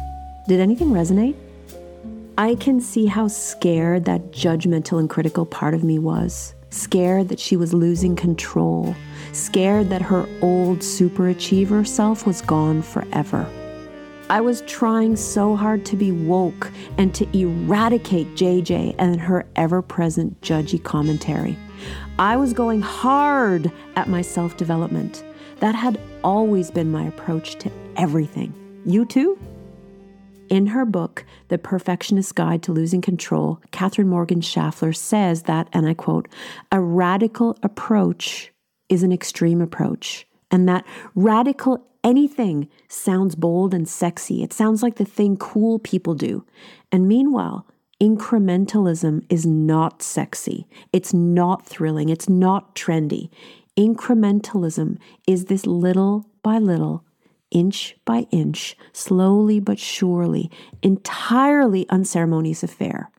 Did 0.49 0.61
anything 0.61 0.89
resonate? 0.89 1.37
I 2.39 2.55
can 2.55 2.81
see 2.81 3.07
how 3.07 3.29
scared 3.29 4.05
that 4.07 4.31
judgmental 4.31 4.99
and 4.99 5.09
critical 5.09 5.45
part 5.45 5.75
of 5.75 5.85
me 5.85 5.99
was. 5.99 6.55
Scared 6.71 7.29
that 7.29 7.41
she 7.41 7.57
was 7.57 7.75
losing 7.75 8.17
control. 8.17 8.95
Scared 9.33 9.91
that 9.91 10.03
her 10.03 10.27
old 10.43 10.79
superachiever 10.79 11.87
self 11.87 12.27
was 12.27 12.43
gone 12.43 12.83
forever. 12.83 13.47
I 14.29 14.41
was 14.41 14.63
trying 14.63 15.15
so 15.15 15.55
hard 15.55 15.85
to 15.87 15.97
be 15.97 16.11
woke 16.11 16.73
and 16.99 17.15
to 17.15 17.39
eradicate 17.39 18.35
JJ 18.35 18.97
and 18.99 19.21
her 19.21 19.47
ever 19.55 19.83
present 19.83 20.41
judgy 20.41 20.83
commentary. 20.83 21.57
I 22.19 22.37
was 22.37 22.53
going 22.53 22.81
hard 22.81 23.71
at 23.95 24.09
my 24.09 24.23
self 24.23 24.57
development. 24.57 25.23
That 25.61 25.77
had 25.77 26.01
always 26.25 26.73
been 26.73 26.91
my 26.91 27.05
approach 27.07 27.55
to 27.57 27.71
everything. 27.97 28.53
You 28.85 29.05
too? 29.05 29.39
In 30.49 30.67
her 30.67 30.85
book, 30.85 31.25
The 31.49 31.59
Perfectionist 31.59 32.35
Guide 32.35 32.65
to 32.65 32.73
Losing 32.73 33.01
Control, 33.01 33.61
Katherine 33.71 34.09
Morgan 34.09 34.41
Schafler 34.41 34.95
says 34.95 35.45
that, 35.45 35.69
and 35.73 35.89
I 35.89 35.95
quote, 35.95 36.29
a 36.73 36.81
radical 36.81 37.57
approach 37.63 38.53
is 38.89 39.03
an 39.03 39.13
extreme 39.13 39.61
approach, 39.61 40.27
and 40.51 40.69
that 40.69 40.85
radical 41.15 41.85
anything 42.07 42.69
sounds 42.89 43.35
bold 43.35 43.75
and 43.75 43.87
sexy. 43.89 44.43
It 44.43 44.53
sounds 44.53 44.83
like 44.83 44.95
the 44.95 45.05
thing 45.05 45.37
cool 45.37 45.81
people 45.81 46.15
do. 46.15 46.47
And 46.93 47.09
meanwhile, 47.09 47.67
incrementalism 48.01 49.27
is 49.29 49.45
not 49.45 50.03
sexy. 50.03 50.67
It's 50.93 51.13
not 51.13 51.67
thrilling. 51.67 52.09
It's 52.09 52.29
not 52.29 52.77
trendy. 52.77 53.29
Incrementalism 53.77 54.99
is 55.27 55.47
this 55.47 55.67
little 55.67 56.25
by 56.43 56.59
little 56.59 57.05
inch 57.51 57.97
by 58.05 58.27
inch, 58.31 58.77
slowly 58.93 59.61
but 59.61 59.79
surely, 59.79 60.51
entirely 60.83 61.89
unceremonious 61.91 62.63
affair. 62.63 63.11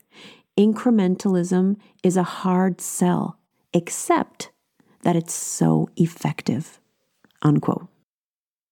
Incrementalism 0.58 1.78
is 2.04 2.18
a 2.18 2.24
hard 2.24 2.82
sell, 2.82 3.38
except 3.74 4.52
that 5.04 5.16
it's 5.16 5.34
so 5.34 5.90
effective. 5.96 6.80
Unquote. 7.42 7.88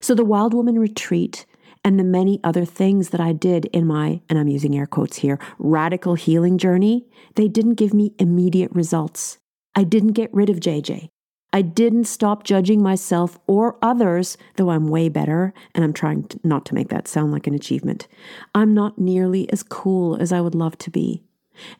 So 0.05 0.13
the 0.13 0.23
Wild 0.23 0.53
Woman 0.53 0.77
Retreat 0.77 1.47
and 1.83 1.97
the 1.97 2.03
many 2.03 2.39
other 2.43 2.63
things 2.63 3.09
that 3.09 3.19
I 3.19 3.33
did 3.33 3.65
in 3.73 3.87
my, 3.87 4.21
and 4.29 4.37
I'm 4.37 4.47
using 4.47 4.77
air 4.77 4.85
quotes 4.85 5.17
here, 5.17 5.39
radical 5.57 6.13
healing 6.13 6.59
journey, 6.59 7.07
they 7.33 7.47
didn't 7.47 7.73
give 7.73 7.91
me 7.91 8.13
immediate 8.19 8.71
results. 8.71 9.39
I 9.73 9.83
didn't 9.83 10.13
get 10.13 10.31
rid 10.31 10.51
of 10.51 10.59
JJ. 10.59 11.09
I 11.51 11.63
didn't 11.63 12.03
stop 12.03 12.43
judging 12.43 12.83
myself 12.83 13.39
or 13.47 13.79
others, 13.81 14.37
though 14.57 14.69
I'm 14.69 14.89
way 14.89 15.09
better, 15.09 15.55
and 15.73 15.83
I'm 15.83 15.91
trying 15.91 16.25
to, 16.25 16.39
not 16.43 16.67
to 16.67 16.75
make 16.75 16.89
that 16.89 17.07
sound 17.07 17.31
like 17.31 17.47
an 17.47 17.55
achievement. 17.55 18.07
I'm 18.53 18.75
not 18.75 18.99
nearly 18.99 19.51
as 19.51 19.63
cool 19.63 20.17
as 20.17 20.31
I 20.31 20.39
would 20.39 20.53
love 20.53 20.77
to 20.77 20.91
be. 20.91 21.23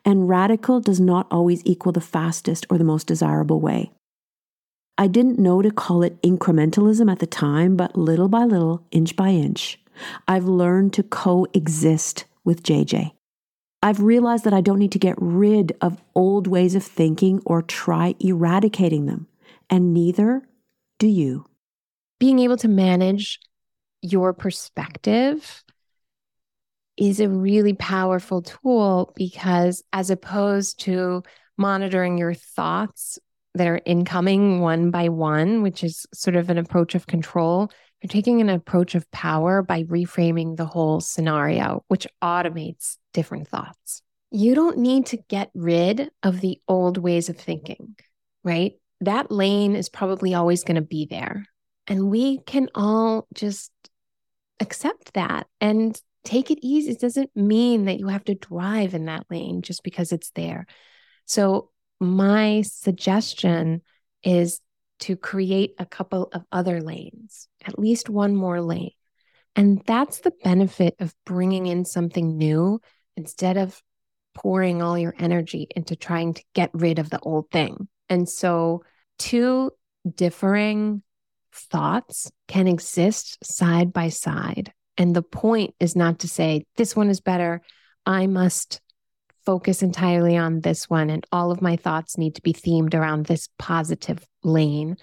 And 0.03 0.27
radical 0.27 0.79
does 0.79 1.00
not 1.00 1.27
always 1.29 1.62
equal 1.63 1.91
the 1.91 2.01
fastest 2.01 2.65
or 2.72 2.79
the 2.79 2.84
most 2.84 3.05
desirable 3.05 3.62
way. 3.62 3.91
I 4.98 5.08
didn't 5.08 5.40
know 5.40 5.62
to 5.62 5.72
call 5.72 6.04
it 6.04 6.22
incrementalism 6.22 7.12
at 7.12 7.20
the 7.20 7.28
time, 7.28 7.75
but 7.75 7.98
little 7.98 8.30
by 8.30 8.46
little, 8.46 8.86
inch 8.92 9.16
by 9.16 9.30
inch, 9.30 9.80
I've 10.28 10.46
learned 10.46 10.94
to 10.94 11.04
coexist 11.04 12.25
with 12.46 12.64
JJ. 12.64 13.12
I've 13.84 14.02
realized 14.02 14.46
that 14.46 14.54
I 14.54 14.62
don't 14.62 14.80
need 14.80 14.94
to 14.94 15.00
get 15.00 15.16
rid 15.20 15.74
of 15.82 16.02
old 16.16 16.48
ways 16.48 16.75
of 16.75 16.84
thinking 16.84 17.42
or 17.46 17.62
try 17.62 18.16
eradicating 18.20 19.06
them 19.06 19.28
and 19.70 19.94
neither 19.94 20.48
do 20.98 21.08
you. 21.08 21.46
Being 22.20 22.40
able 22.40 22.58
to 22.58 22.68
manage 22.68 23.40
your 24.02 24.34
perspective 24.34 25.64
is 26.98 27.20
a 27.20 27.30
really 27.30 27.74
powerful 27.74 28.42
tool 28.42 29.12
because, 29.16 29.84
as 29.92 30.10
opposed 30.10 30.80
to 30.82 31.24
monitoring 31.58 32.18
your 32.18 32.34
thoughts 32.34 33.20
that 33.56 33.68
are 33.68 33.82
incoming 33.86 34.60
one 34.60 34.92
by 34.92 35.10
one, 35.10 35.62
which 35.62 35.84
is 35.84 36.06
sort 36.14 36.36
of 36.36 36.50
an 36.50 36.58
approach 36.58 36.96
of 36.96 37.08
control, 37.08 37.72
you're 38.02 38.10
taking 38.10 38.42
an 38.42 38.50
approach 38.50 38.96
of 38.96 39.10
power 39.12 39.62
by 39.62 39.84
reframing 39.84 40.58
the 40.58 40.66
whole 40.66 41.02
scenario, 41.02 41.84
which 41.88 42.08
automates 42.22 42.98
different 43.14 43.48
thoughts. 43.48 44.02
You 44.32 44.54
don't 44.54 44.78
need 44.78 45.08
to 45.08 45.18
get 45.18 45.50
rid 45.56 46.12
of 46.22 46.42
the 46.42 46.60
old 46.68 46.98
ways 46.98 47.30
of 47.30 47.38
thinking, 47.38 47.96
right? 48.44 48.74
that 49.02 49.32
lane 49.32 49.76
is 49.76 49.90
probably 49.90 50.34
always 50.34 50.64
going 50.64 50.76
to 50.76 50.82
be 50.82 51.06
there. 51.06 51.46
And 51.88 52.10
we 52.10 52.40
can 52.40 52.70
all 52.74 53.28
just 53.34 53.72
accept 54.60 55.14
that 55.14 55.48
and 55.62 56.00
take 56.24 56.50
it 56.50 56.60
easy. 56.62 56.92
It 56.92 57.00
doesn't 57.00 57.36
mean 57.36 57.86
that 57.86 58.00
you 58.00 58.08
have 58.08 58.24
to 58.26 58.36
drive 58.36 58.94
in 58.94 59.06
that 59.06 59.26
lane 59.30 59.62
just 59.62 59.84
because 59.84 60.12
it's 60.12 60.32
there. 60.32 60.66
So, 61.26 61.72
my 62.00 62.62
suggestion 62.64 63.82
is 64.24 64.60
to 65.00 65.16
create 65.16 65.74
a 65.78 65.86
couple 65.86 66.30
of 66.34 66.44
other 66.52 66.82
lanes, 66.82 67.48
at 67.66 67.80
least 67.80 68.10
one 68.10 68.36
more 68.36 68.62
lane. 68.62 68.92
And 69.56 69.82
that's 69.86 70.20
the 70.20 70.34
benefit 70.44 70.96
of 71.00 71.16
bringing 71.25 71.68
in 71.68 71.86
something 71.86 72.38
new 72.38 72.81
instead 73.16 73.58
of 73.58 73.81
pouring 74.34 74.81
all 74.81 74.98
your 74.98 75.16
energy 75.18 75.68
into 75.75 75.96
trying 75.96 76.34
to 76.34 76.44
get 76.53 76.70
rid 76.74 77.00
of 77.00 77.10
the 77.10 77.20
old 77.20 77.50
thing. 77.51 77.88
And 78.10 78.27
so, 78.27 78.84
two 79.18 79.72
differing 80.14 81.01
thoughts 81.53 82.29
can 82.48 82.68
exist 82.68 83.38
side 83.44 83.94
by 83.94 84.10
side. 84.10 84.74
And 84.98 85.16
the 85.16 85.22
point 85.22 85.74
is 85.79 85.96
not 85.96 86.20
to 86.20 86.27
say, 86.27 86.66
this 86.75 86.96
one 86.96 87.10
is 87.10 87.22
better. 87.22 87.62
I 88.05 88.27
must 88.27 88.81
focus 89.46 89.84
entirely 89.84 90.38
on 90.38 90.62
this 90.62 90.90
one, 90.90 91.10
and 91.10 91.25
all 91.31 91.51
of 91.51 91.62
my 91.62 91.75
thoughts 91.75 92.18
need 92.18 92.36
to 92.36 92.42
be 92.42 92.53
themed 92.53 92.94
around 92.94 93.25
this 93.25 93.48
positive 93.58 94.25
lane. 94.44 94.98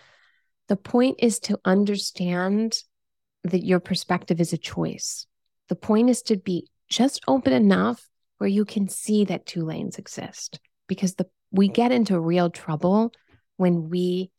The 0.68 0.76
point 0.76 1.16
is 1.20 1.38
to 1.40 1.58
understand 1.64 2.76
that 3.44 3.64
your 3.64 3.80
perspective 3.80 4.40
is 4.40 4.52
a 4.52 4.58
choice. 4.58 5.26
The 5.68 5.76
point 5.76 6.10
is 6.10 6.22
to 6.22 6.36
be 6.36 6.68
just 6.88 7.22
open 7.26 7.52
enough 7.52 8.08
where 8.38 8.48
you 8.48 8.64
can 8.64 8.88
see 8.88 9.24
that 9.24 9.46
two 9.46 9.64
lanes 9.64 9.98
exist 9.98 10.60
because 10.88 11.14
the 11.14 11.26
we 11.52 11.68
get 11.68 11.92
into 11.92 12.18
real 12.18 12.50
trouble 12.50 13.12
when 13.56 13.90
we 13.90 14.30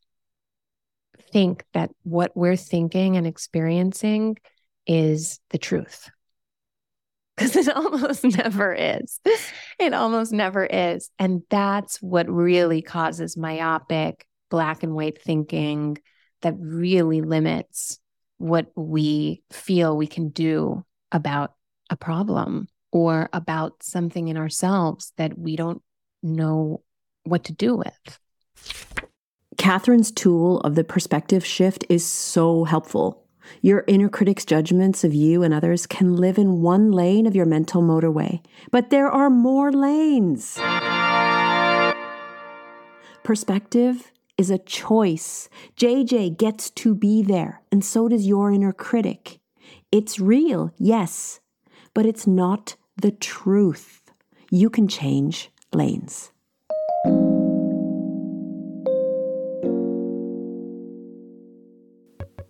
think 1.32 1.64
that 1.72 1.90
what 2.02 2.36
we're 2.36 2.56
thinking 2.56 3.16
and 3.16 3.26
experiencing 3.26 4.36
is 4.86 5.40
the 5.50 5.58
truth. 5.58 6.10
Because 7.36 7.56
it 7.56 7.68
almost 7.76 8.24
never 8.24 8.72
is. 8.72 9.20
It 9.78 9.92
almost 9.92 10.32
never 10.32 10.64
is. 10.64 11.10
And 11.18 11.42
that's 11.50 12.00
what 12.02 12.28
really 12.28 12.82
causes 12.82 13.36
myopic, 13.36 14.26
black 14.50 14.82
and 14.82 14.94
white 14.94 15.20
thinking 15.20 15.98
that 16.42 16.54
really 16.58 17.22
limits 17.22 17.98
what 18.38 18.66
we 18.76 19.42
feel 19.50 19.96
we 19.96 20.06
can 20.06 20.28
do 20.28 20.84
about 21.10 21.54
a 21.90 21.96
problem 21.96 22.68
or 22.92 23.28
about 23.32 23.82
something 23.82 24.28
in 24.28 24.36
ourselves 24.36 25.12
that 25.16 25.38
we 25.38 25.56
don't 25.56 25.82
know 26.22 26.82
what 27.24 27.44
to 27.44 27.52
do 27.52 27.74
with. 27.76 28.18
Katherine's 29.56 30.10
tool 30.10 30.60
of 30.60 30.74
the 30.74 30.84
perspective 30.84 31.44
shift 31.44 31.84
is 31.88 32.04
so 32.04 32.64
helpful. 32.64 33.23
Your 33.62 33.84
inner 33.86 34.08
critic's 34.08 34.44
judgments 34.44 35.04
of 35.04 35.14
you 35.14 35.42
and 35.42 35.52
others 35.52 35.86
can 35.86 36.16
live 36.16 36.38
in 36.38 36.60
one 36.60 36.92
lane 36.92 37.26
of 37.26 37.34
your 37.34 37.46
mental 37.46 37.82
motorway, 37.82 38.40
but 38.70 38.90
there 38.90 39.10
are 39.10 39.30
more 39.30 39.72
lanes. 39.72 40.58
Perspective 43.22 44.12
is 44.36 44.50
a 44.50 44.58
choice. 44.58 45.48
JJ 45.76 46.36
gets 46.36 46.70
to 46.70 46.94
be 46.94 47.22
there, 47.22 47.62
and 47.72 47.84
so 47.84 48.08
does 48.08 48.26
your 48.26 48.52
inner 48.52 48.72
critic. 48.72 49.40
It's 49.90 50.18
real, 50.18 50.72
yes, 50.76 51.40
but 51.94 52.04
it's 52.04 52.26
not 52.26 52.76
the 53.00 53.12
truth. 53.12 54.02
You 54.50 54.68
can 54.68 54.88
change 54.88 55.50
lanes. 55.72 56.32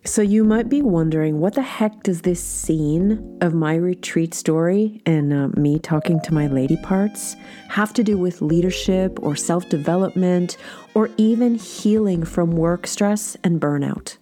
So, 0.03 0.21
you 0.21 0.43
might 0.43 0.69
be 0.69 0.81
wondering 0.81 1.39
what 1.39 1.55
the 1.55 1.63
heck 1.63 2.03
does 2.03 2.21
this 2.21 2.43
scene 2.43 3.39
of 3.41 3.53
my 3.53 3.75
retreat 3.75 4.33
story 4.33 5.01
and 5.05 5.33
uh, 5.33 5.47
me 5.59 5.79
talking 5.79 6.19
to 6.21 6.33
my 6.33 6.45
lady 6.47 6.77
parts 6.77 7.35
have 7.69 7.91
to 7.93 8.03
do 8.03 8.17
with 8.17 8.41
leadership 8.41 9.17
or 9.23 9.35
self 9.35 9.67
development 9.69 10.57
or 10.93 11.09
even 11.17 11.55
healing 11.55 12.23
from 12.23 12.51
work 12.51 12.85
stress 12.85 13.35
and 13.43 13.59
burnout? 13.59 14.17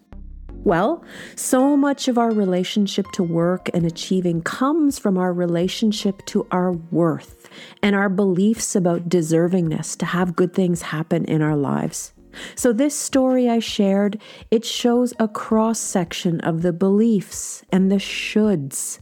Well, 0.64 1.04
so 1.36 1.76
much 1.76 2.08
of 2.08 2.18
our 2.18 2.32
relationship 2.32 3.12
to 3.14 3.24
work 3.24 3.70
and 3.74 3.86
achieving 3.86 4.42
comes 4.42 4.98
from 4.98 5.18
our 5.18 5.34
relationship 5.34 6.26
to 6.28 6.48
our 6.52 6.72
worth 6.72 7.50
and 7.82 7.98
our 7.98 8.08
beliefs 8.08 8.74
about 8.74 9.10
deservingness 9.10 9.98
to 9.98 10.06
have 10.06 10.38
good 10.38 10.54
things 10.54 10.84
happen 10.84 11.26
in 11.26 11.42
our 11.42 11.58
lives. 11.58 12.13
So, 12.56 12.74
this 12.74 12.98
story 12.98 13.50
I 13.50 13.60
shared, 13.60 14.20
it 14.52 14.66
shows 14.66 15.14
a 15.20 15.28
cross 15.28 15.80
section 15.80 16.40
of 16.42 16.62
the 16.62 16.74
beliefs 16.74 17.64
and 17.72 17.92
the 17.92 17.98
shoulds 17.98 19.00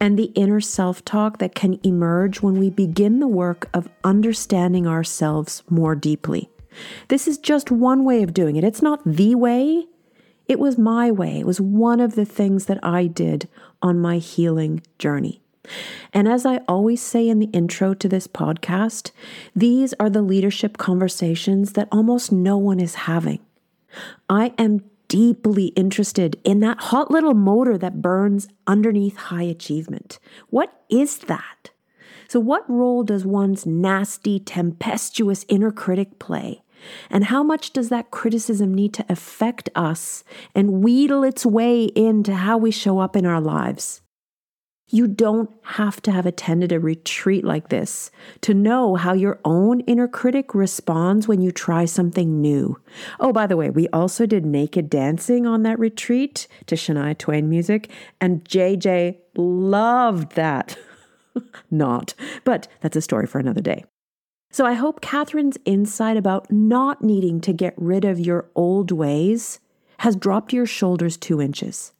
and 0.00 0.18
the 0.18 0.32
inner 0.34 0.60
self 0.60 1.04
talk 1.04 1.38
that 1.38 1.54
can 1.54 1.78
emerge 1.82 2.40
when 2.40 2.58
we 2.58 2.70
begin 2.70 3.20
the 3.20 3.28
work 3.28 3.68
of 3.74 3.88
understanding 4.04 4.86
ourselves 4.86 5.62
more 5.68 5.94
deeply. 5.94 6.48
This 7.08 7.26
is 7.26 7.38
just 7.38 7.70
one 7.70 8.04
way 8.04 8.22
of 8.22 8.34
doing 8.34 8.56
it. 8.56 8.64
It's 8.64 8.82
not 8.82 9.00
the 9.04 9.34
way. 9.34 9.86
It 10.48 10.58
was 10.58 10.78
my 10.78 11.10
way. 11.10 11.38
It 11.38 11.46
was 11.46 11.60
one 11.60 12.00
of 12.00 12.14
the 12.14 12.24
things 12.24 12.66
that 12.66 12.82
I 12.84 13.06
did 13.06 13.48
on 13.82 14.00
my 14.00 14.18
healing 14.18 14.82
journey. 14.98 15.42
And 16.12 16.26
as 16.26 16.46
I 16.46 16.58
always 16.68 17.02
say 17.02 17.28
in 17.28 17.38
the 17.38 17.50
intro 17.52 17.94
to 17.94 18.08
this 18.08 18.26
podcast, 18.26 19.10
these 19.54 19.94
are 20.00 20.10
the 20.10 20.22
leadership 20.22 20.78
conversations 20.78 21.72
that 21.72 21.88
almost 21.92 22.32
no 22.32 22.56
one 22.56 22.80
is 22.80 22.94
having. 22.94 23.40
I 24.28 24.52
am 24.58 24.82
deeply 25.08 25.66
interested 25.66 26.40
in 26.44 26.60
that 26.60 26.80
hot 26.80 27.10
little 27.10 27.34
motor 27.34 27.76
that 27.76 28.00
burns 28.00 28.48
underneath 28.66 29.16
high 29.16 29.42
achievement. 29.42 30.18
What 30.48 30.72
is 30.88 31.18
that? 31.20 31.70
So, 32.28 32.38
what 32.38 32.68
role 32.70 33.02
does 33.02 33.26
one's 33.26 33.66
nasty, 33.66 34.38
tempestuous 34.38 35.44
inner 35.48 35.72
critic 35.72 36.20
play? 36.20 36.62
And 37.10 37.24
how 37.24 37.42
much 37.42 37.72
does 37.72 37.88
that 37.88 38.10
criticism 38.10 38.72
need 38.72 38.94
to 38.94 39.06
affect 39.08 39.68
us 39.74 40.24
and 40.54 40.82
wheedle 40.82 41.24
its 41.24 41.44
way 41.44 41.84
into 41.84 42.34
how 42.34 42.56
we 42.56 42.70
show 42.70 43.00
up 43.00 43.16
in 43.16 43.26
our 43.26 43.40
lives? 43.40 44.00
You 44.92 45.06
don't 45.06 45.50
have 45.62 46.02
to 46.02 46.12
have 46.12 46.26
attended 46.26 46.72
a 46.72 46.80
retreat 46.80 47.44
like 47.44 47.68
this 47.68 48.10
to 48.40 48.52
know 48.52 48.96
how 48.96 49.12
your 49.12 49.38
own 49.44 49.80
inner 49.80 50.08
critic 50.08 50.52
responds 50.54 51.28
when 51.28 51.40
you 51.40 51.52
try 51.52 51.84
something 51.84 52.40
new. 52.40 52.80
Oh, 53.20 53.32
by 53.32 53.46
the 53.46 53.56
way, 53.56 53.70
we 53.70 53.88
also 53.88 54.26
did 54.26 54.44
naked 54.44 54.90
dancing 54.90 55.46
on 55.46 55.62
that 55.62 55.78
retreat 55.78 56.48
to 56.66 56.74
Shania 56.74 57.16
Twain 57.16 57.48
music, 57.48 57.90
and 58.20 58.44
JJ 58.44 59.18
loved 59.36 60.34
that. 60.34 60.76
Not, 61.70 62.14
but 62.44 62.66
that's 62.80 62.96
a 62.96 63.02
story 63.02 63.28
for 63.28 63.38
another 63.38 63.60
day. 63.60 63.84
So 64.50 64.66
I 64.66 64.72
hope 64.72 65.00
Katherine's 65.00 65.58
insight 65.64 66.16
about 66.16 66.50
not 66.50 67.04
needing 67.04 67.40
to 67.42 67.52
get 67.52 67.72
rid 67.76 68.04
of 68.04 68.18
your 68.18 68.50
old 68.56 68.90
ways 68.90 69.60
has 69.98 70.16
dropped 70.16 70.52
your 70.52 70.66
shoulders 70.66 71.16
two 71.16 71.40
inches. 71.40 71.92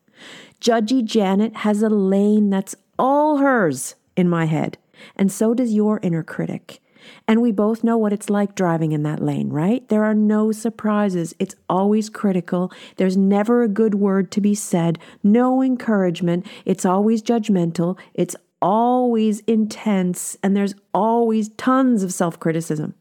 Judgy 0.61 1.03
Janet 1.03 1.57
has 1.57 1.83
a 1.83 1.88
lane 1.88 2.51
that's 2.51 2.77
all 2.99 3.38
hers 3.38 3.94
in 4.16 4.29
my 4.29 4.44
head, 4.44 4.77
and 5.16 5.33
so 5.33 5.55
does 5.55 5.73
your 5.73 6.01
inner 6.03 6.23
critic. 6.23 6.81
And 7.27 7.40
we 7.40 7.51
both 7.51 7.83
know 7.83 7.96
what 7.96 8.12
it's 8.12 8.29
like 8.29 8.55
driving 8.55 8.92
in 8.92 9.03
that 9.05 9.23
lane, 9.23 9.49
right? 9.49 9.88
There 9.88 10.05
are 10.05 10.14
no 10.14 10.53
surprises. 10.53 11.35
It's 11.38 11.55
always 11.68 12.11
critical. 12.11 12.70
There's 12.96 13.16
never 13.16 13.62
a 13.62 13.68
good 13.68 13.94
word 13.94 14.31
to 14.33 14.40
be 14.42 14.55
said, 14.55 14.99
no 15.23 15.62
encouragement. 15.62 16.46
It's 16.66 16.85
always 16.85 17.23
judgmental. 17.23 17.99
It's 18.12 18.37
always 18.61 19.40
intense, 19.40 20.37
and 20.42 20.55
there's 20.55 20.75
always 20.92 21.49
tons 21.51 22.03
of 22.03 22.12
self 22.12 22.38
criticism. 22.38 22.94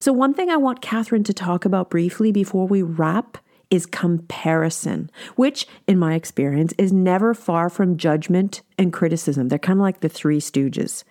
So, 0.00 0.12
one 0.12 0.34
thing 0.34 0.50
I 0.50 0.56
want 0.56 0.82
Katherine 0.82 1.24
to 1.24 1.34
talk 1.34 1.64
about 1.64 1.90
briefly 1.90 2.30
before 2.30 2.66
we 2.66 2.82
wrap 2.82 3.38
is 3.70 3.86
comparison, 3.86 5.10
which, 5.34 5.66
in 5.86 5.98
my 5.98 6.14
experience, 6.14 6.72
is 6.78 6.92
never 6.92 7.34
far 7.34 7.68
from 7.68 7.96
judgment 7.96 8.62
and 8.78 8.92
criticism. 8.92 9.48
They're 9.48 9.58
kind 9.58 9.78
of 9.78 9.82
like 9.82 10.00
the 10.00 10.08
three 10.08 10.38
stooges. 10.38 11.04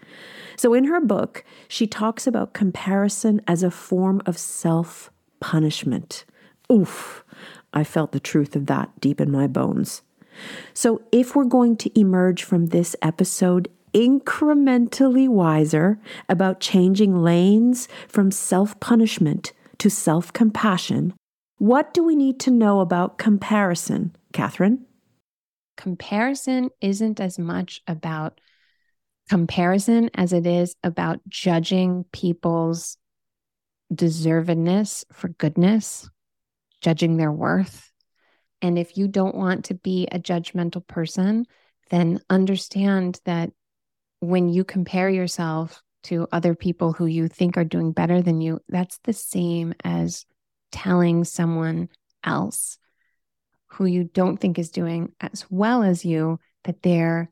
So, 0.56 0.74
in 0.74 0.86
her 0.86 1.02
book, 1.02 1.44
she 1.68 1.88
talks 1.88 2.28
about 2.28 2.54
comparison 2.54 3.42
as 3.48 3.64
a 3.64 3.72
form 3.72 4.22
of 4.26 4.38
self 4.38 5.12
punishment. 5.40 6.26
Oof, 6.72 7.24
I 7.74 7.84
felt 7.84 8.12
the 8.12 8.20
truth 8.20 8.56
of 8.56 8.68
that 8.68 9.00
deep 9.00 9.20
in 9.20 9.32
my 9.32 9.48
bones. 9.48 10.02
So, 10.74 11.02
if 11.12 11.36
we're 11.36 11.46
going 11.46 11.78
to 11.78 12.00
emerge 12.00 12.44
from 12.44 12.68
this 12.68 12.96
episode 13.02 13.70
incrementally 13.94 15.28
wiser 15.28 15.98
about 16.28 16.60
changing 16.60 17.24
lanes 17.24 17.88
from 18.08 18.32
self 18.32 18.80
punishment 18.80 19.54
to 19.78 19.90
self 19.90 20.32
compassion, 20.34 21.14
what 21.58 21.94
do 21.94 22.04
we 22.04 22.16
need 22.16 22.40
to 22.42 22.52
know 22.52 22.82
about 22.82 23.18
comparison, 23.18 24.16
Katherine? 24.34 24.86
Comparison 25.78 26.70
isn't 26.82 27.20
as 27.20 27.40
much 27.40 27.82
about 27.88 28.40
comparison 29.30 30.10
as 30.14 30.34
it 30.34 30.46
is 30.46 30.76
about 30.84 31.20
judging 31.28 32.06
people's 32.12 32.98
deservedness 33.94 35.06
for 35.12 35.30
goodness, 35.30 36.10
judging 36.82 37.18
their 37.18 37.32
worth. 37.32 37.92
And 38.62 38.78
if 38.78 38.98
you 38.98 39.08
don't 39.08 39.36
want 39.36 39.66
to 39.66 39.74
be 39.74 40.08
a 40.12 40.20
judgmental 40.20 40.86
person, 40.86 41.46
then 41.90 42.20
understand 42.30 43.20
that 43.26 43.52
when 44.20 44.50
you 44.50 44.64
compare 44.64 45.10
yourself 45.10 45.82
to 46.04 46.28
other 46.32 46.56
people 46.56 46.94
who 46.94 47.06
you 47.06 47.28
think 47.28 47.58
are 47.58 47.64
doing 47.64 47.92
better 47.92 48.22
than 48.22 48.42
you, 48.42 48.60
that's 48.70 49.00
the 49.04 49.14
same 49.14 49.74
as 49.84 50.26
telling 50.72 51.24
someone 51.24 51.90
else 52.24 52.78
who 53.68 53.86
you 53.86 54.06
don't 54.06 54.38
think 54.38 54.58
is 54.58 54.70
doing 54.70 55.12
as 55.20 55.46
well 55.50 55.84
as 55.84 56.06
you 56.06 56.40
that 56.64 56.82
they're 56.82 57.30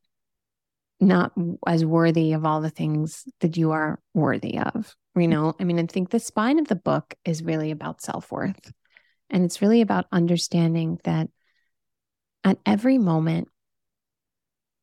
not 1.00 1.34
as 1.67 1.86
worthy 1.86 2.34
of 2.34 2.46
all 2.46 2.62
the 2.62 2.69
things 2.69 3.26
that 3.39 3.58
you 3.58 3.72
are 3.72 4.00
worthy 4.13 4.60
of. 4.60 4.96
You 5.15 5.28
know, 5.28 5.54
I 5.60 5.63
mean, 5.63 5.80
I 5.80 5.86
think 5.86 6.10
the 6.10 6.19
spine 6.19 6.60
of 6.60 6.67
the 6.67 6.76
book 6.76 7.13
is 7.26 7.43
really 7.43 7.72
about 7.72 8.02
self 8.02 8.32
worth. 8.32 8.72
And 9.30 9.43
it's 9.43 9.62
really 9.62 9.82
about 9.82 10.06
understanding 10.12 11.00
that 11.04 11.30
at 12.43 12.58
every 12.65 12.98
moment, 12.98 13.48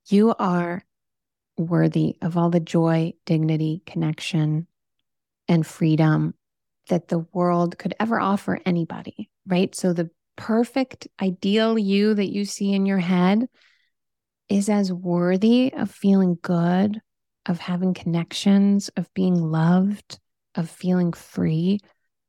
you 0.09 0.35
are 0.39 0.85
worthy 1.57 2.17
of 2.23 2.37
all 2.37 2.51
the 2.51 2.61
joy, 2.61 3.13
dignity, 3.27 3.83
connection, 3.87 4.67
and 5.47 5.67
freedom 5.67 6.35
that 6.91 7.09
the 7.09 7.27
world 7.33 7.79
could 7.79 7.95
ever 7.99 8.21
offer 8.21 8.61
anybody, 8.65 9.31
right? 9.47 9.75
So 9.75 9.93
the 9.93 10.11
perfect 10.37 11.09
ideal 11.21 11.79
you 11.79 12.15
that 12.15 12.33
you 12.33 12.45
see 12.45 12.73
in 12.73 12.87
your 12.87 12.99
head 12.99 13.49
is 14.49 14.69
as 14.69 14.93
worthy 14.93 15.73
of 15.73 15.91
feeling 15.91 16.39
good, 16.43 17.01
of 17.47 17.59
having 17.59 17.95
connections, 17.95 18.91
of 18.97 19.13
being 19.15 19.35
loved, 19.35 20.19
of 20.55 20.69
feeling 20.69 21.13
free 21.13 21.79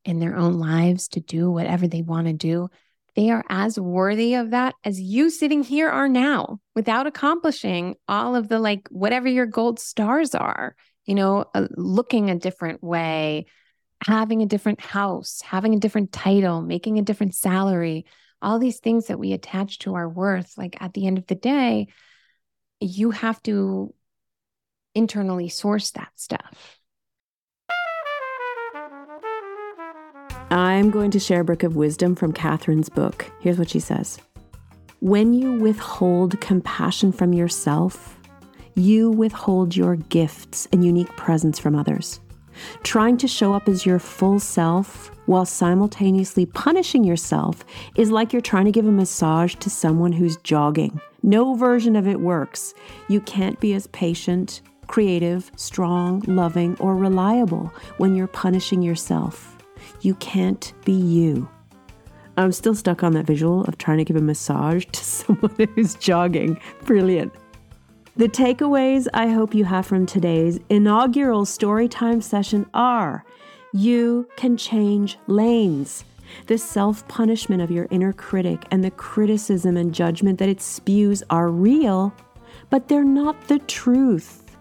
in 0.05 0.19
their 0.19 0.35
own 0.35 0.59
lives 0.59 1.07
to 1.09 1.19
do 1.19 1.51
whatever 1.51 1.87
they 1.87 2.01
want 2.01 2.27
to 2.27 2.33
do. 2.33 2.69
They 3.15 3.29
are 3.29 3.43
as 3.49 3.79
worthy 3.79 4.35
of 4.35 4.51
that 4.51 4.75
as 4.83 4.99
you 4.99 5.29
sitting 5.29 5.63
here 5.63 5.89
are 5.89 6.07
now 6.07 6.59
without 6.75 7.07
accomplishing 7.07 7.95
all 8.07 8.35
of 8.35 8.47
the 8.47 8.59
like 8.59 8.87
whatever 8.89 9.27
your 9.27 9.45
gold 9.45 9.79
stars 9.79 10.33
are, 10.33 10.75
you 11.05 11.15
know, 11.15 11.45
uh, 11.53 11.67
looking 11.75 12.29
a 12.29 12.35
different 12.35 12.81
way, 12.83 13.47
having 14.03 14.41
a 14.41 14.47
different 14.47 14.81
house, 14.81 15.41
having 15.41 15.73
a 15.73 15.79
different 15.79 16.11
title, 16.11 16.61
making 16.61 16.97
a 16.97 17.03
different 17.03 17.35
salary, 17.35 18.05
all 18.41 18.59
these 18.59 18.79
things 18.79 19.07
that 19.07 19.19
we 19.19 19.33
attach 19.33 19.79
to 19.79 19.95
our 19.95 20.09
worth. 20.09 20.57
Like 20.57 20.81
at 20.81 20.93
the 20.93 21.05
end 21.07 21.17
of 21.17 21.27
the 21.27 21.35
day, 21.35 21.87
you 22.79 23.11
have 23.11 23.41
to 23.43 23.93
internally 24.95 25.49
source 25.49 25.91
that 25.91 26.11
stuff. 26.15 26.79
I'm 30.49 30.89
going 30.89 31.11
to 31.11 31.19
share 31.19 31.41
a 31.41 31.45
book 31.45 31.63
of 31.63 31.77
wisdom 31.77 32.13
from 32.13 32.33
Katherine's 32.33 32.89
book. 32.89 33.31
Here's 33.39 33.57
what 33.57 33.69
she 33.69 33.79
says 33.79 34.19
When 34.99 35.33
you 35.33 35.53
withhold 35.53 36.41
compassion 36.41 37.11
from 37.11 37.33
yourself, 37.33 38.17
you 38.75 39.11
withhold 39.11 39.75
your 39.75 39.95
gifts 39.95 40.67
and 40.73 40.83
unique 40.83 41.15
presence 41.15 41.59
from 41.59 41.75
others. 41.75 42.19
Trying 42.83 43.17
to 43.17 43.27
show 43.27 43.53
up 43.53 43.67
as 43.67 43.85
your 43.85 43.99
full 43.99 44.39
self 44.39 45.11
while 45.25 45.45
simultaneously 45.45 46.45
punishing 46.45 47.03
yourself 47.03 47.63
is 47.95 48.11
like 48.11 48.33
you're 48.33 48.41
trying 48.41 48.65
to 48.65 48.71
give 48.71 48.85
a 48.87 48.91
massage 48.91 49.55
to 49.55 49.69
someone 49.69 50.11
who's 50.11 50.37
jogging. 50.37 50.99
No 51.23 51.55
version 51.55 51.95
of 51.95 52.07
it 52.07 52.19
works. 52.19 52.73
You 53.07 53.21
can't 53.21 53.59
be 53.59 53.73
as 53.73 53.87
patient, 53.87 54.61
creative, 54.87 55.51
strong, 55.55 56.23
loving, 56.27 56.75
or 56.79 56.95
reliable 56.95 57.71
when 57.97 58.15
you're 58.15 58.27
punishing 58.27 58.81
yourself. 58.81 59.57
You 60.01 60.15
can't 60.15 60.73
be 60.83 60.93
you. 60.93 61.47
I'm 62.37 62.51
still 62.51 62.75
stuck 62.75 63.03
on 63.03 63.13
that 63.13 63.25
visual 63.25 63.63
of 63.65 63.77
trying 63.77 63.99
to 63.99 64.05
give 64.05 64.15
a 64.15 64.21
massage 64.21 64.85
to 64.91 65.03
someone 65.03 65.55
who's 65.75 65.95
jogging. 65.95 66.59
Brilliant. 66.85 67.33
The 68.21 68.29
takeaways 68.29 69.07
I 69.15 69.29
hope 69.29 69.55
you 69.55 69.65
have 69.65 69.87
from 69.87 70.05
today's 70.05 70.59
inaugural 70.69 71.43
Storytime 71.43 72.21
session 72.21 72.67
are 72.71 73.25
you 73.73 74.29
can 74.35 74.57
change 74.57 75.17
lanes. 75.25 76.05
The 76.45 76.59
self 76.59 77.07
punishment 77.07 77.63
of 77.63 77.71
your 77.71 77.87
inner 77.89 78.13
critic 78.13 78.63
and 78.69 78.83
the 78.83 78.91
criticism 78.91 79.75
and 79.75 79.91
judgment 79.91 80.37
that 80.37 80.49
it 80.49 80.61
spews 80.61 81.23
are 81.31 81.49
real, 81.49 82.13
but 82.69 82.87
they're 82.87 83.03
not 83.03 83.47
the 83.47 83.57
truth. 83.57 84.55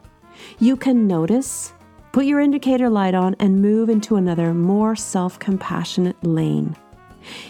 You 0.59 0.75
can 0.75 1.07
notice, 1.07 1.75
put 2.13 2.25
your 2.25 2.41
indicator 2.41 2.89
light 2.89 3.15
on, 3.15 3.37
and 3.39 3.61
move 3.61 3.91
into 3.91 4.17
another 4.17 4.55
more 4.55 4.97
self 4.97 5.39
compassionate 5.39 6.17
lane. 6.25 6.77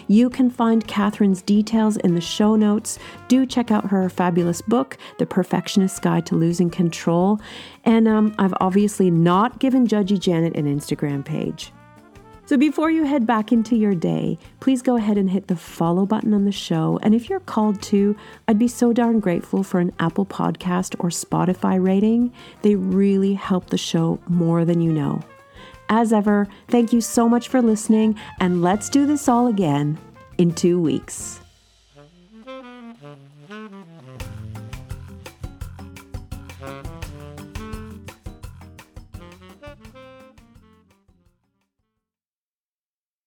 You 0.07 0.29
can 0.29 0.49
find 0.49 0.87
Katherine's 0.87 1.41
details 1.41 1.97
in 1.97 2.15
the 2.15 2.21
show 2.21 2.55
notes. 2.55 2.99
Do 3.27 3.45
check 3.45 3.71
out 3.71 3.89
her 3.89 4.07
fabulous 4.09 4.61
book, 4.61 4.97
The 5.17 5.25
Perfectionist's 5.25 5.99
Guide 5.99 6.25
to 6.27 6.35
Losing 6.35 6.69
Control. 6.69 7.39
And 7.83 8.07
um, 8.07 8.35
I've 8.37 8.53
obviously 8.59 9.11
not 9.11 9.59
given 9.59 9.87
Judgy 9.87 10.19
Janet 10.19 10.55
an 10.55 10.65
Instagram 10.65 11.25
page. 11.25 11.71
So 12.51 12.57
before 12.57 12.91
you 12.91 13.05
head 13.05 13.25
back 13.25 13.53
into 13.53 13.77
your 13.77 13.95
day, 13.95 14.37
please 14.59 14.81
go 14.81 14.97
ahead 14.97 15.17
and 15.17 15.29
hit 15.29 15.47
the 15.47 15.55
follow 15.55 16.05
button 16.05 16.33
on 16.33 16.43
the 16.43 16.51
show. 16.51 16.99
And 17.01 17.15
if 17.15 17.29
you're 17.29 17.39
called 17.39 17.81
to, 17.83 18.13
I'd 18.45 18.59
be 18.59 18.67
so 18.67 18.91
darn 18.91 19.21
grateful 19.21 19.63
for 19.63 19.79
an 19.79 19.93
Apple 19.99 20.25
Podcast 20.25 20.95
or 20.99 21.07
Spotify 21.07 21.81
rating. 21.81 22.33
They 22.61 22.75
really 22.75 23.35
help 23.35 23.67
the 23.67 23.77
show 23.77 24.19
more 24.27 24.65
than 24.65 24.81
you 24.81 24.91
know. 24.91 25.21
As 25.93 26.13
ever, 26.13 26.47
thank 26.69 26.93
you 26.93 27.01
so 27.01 27.27
much 27.27 27.49
for 27.49 27.61
listening, 27.61 28.17
and 28.39 28.61
let's 28.61 28.87
do 28.87 29.05
this 29.05 29.27
all 29.27 29.47
again 29.47 29.97
in 30.37 30.53
two 30.53 30.81
weeks. 30.81 31.40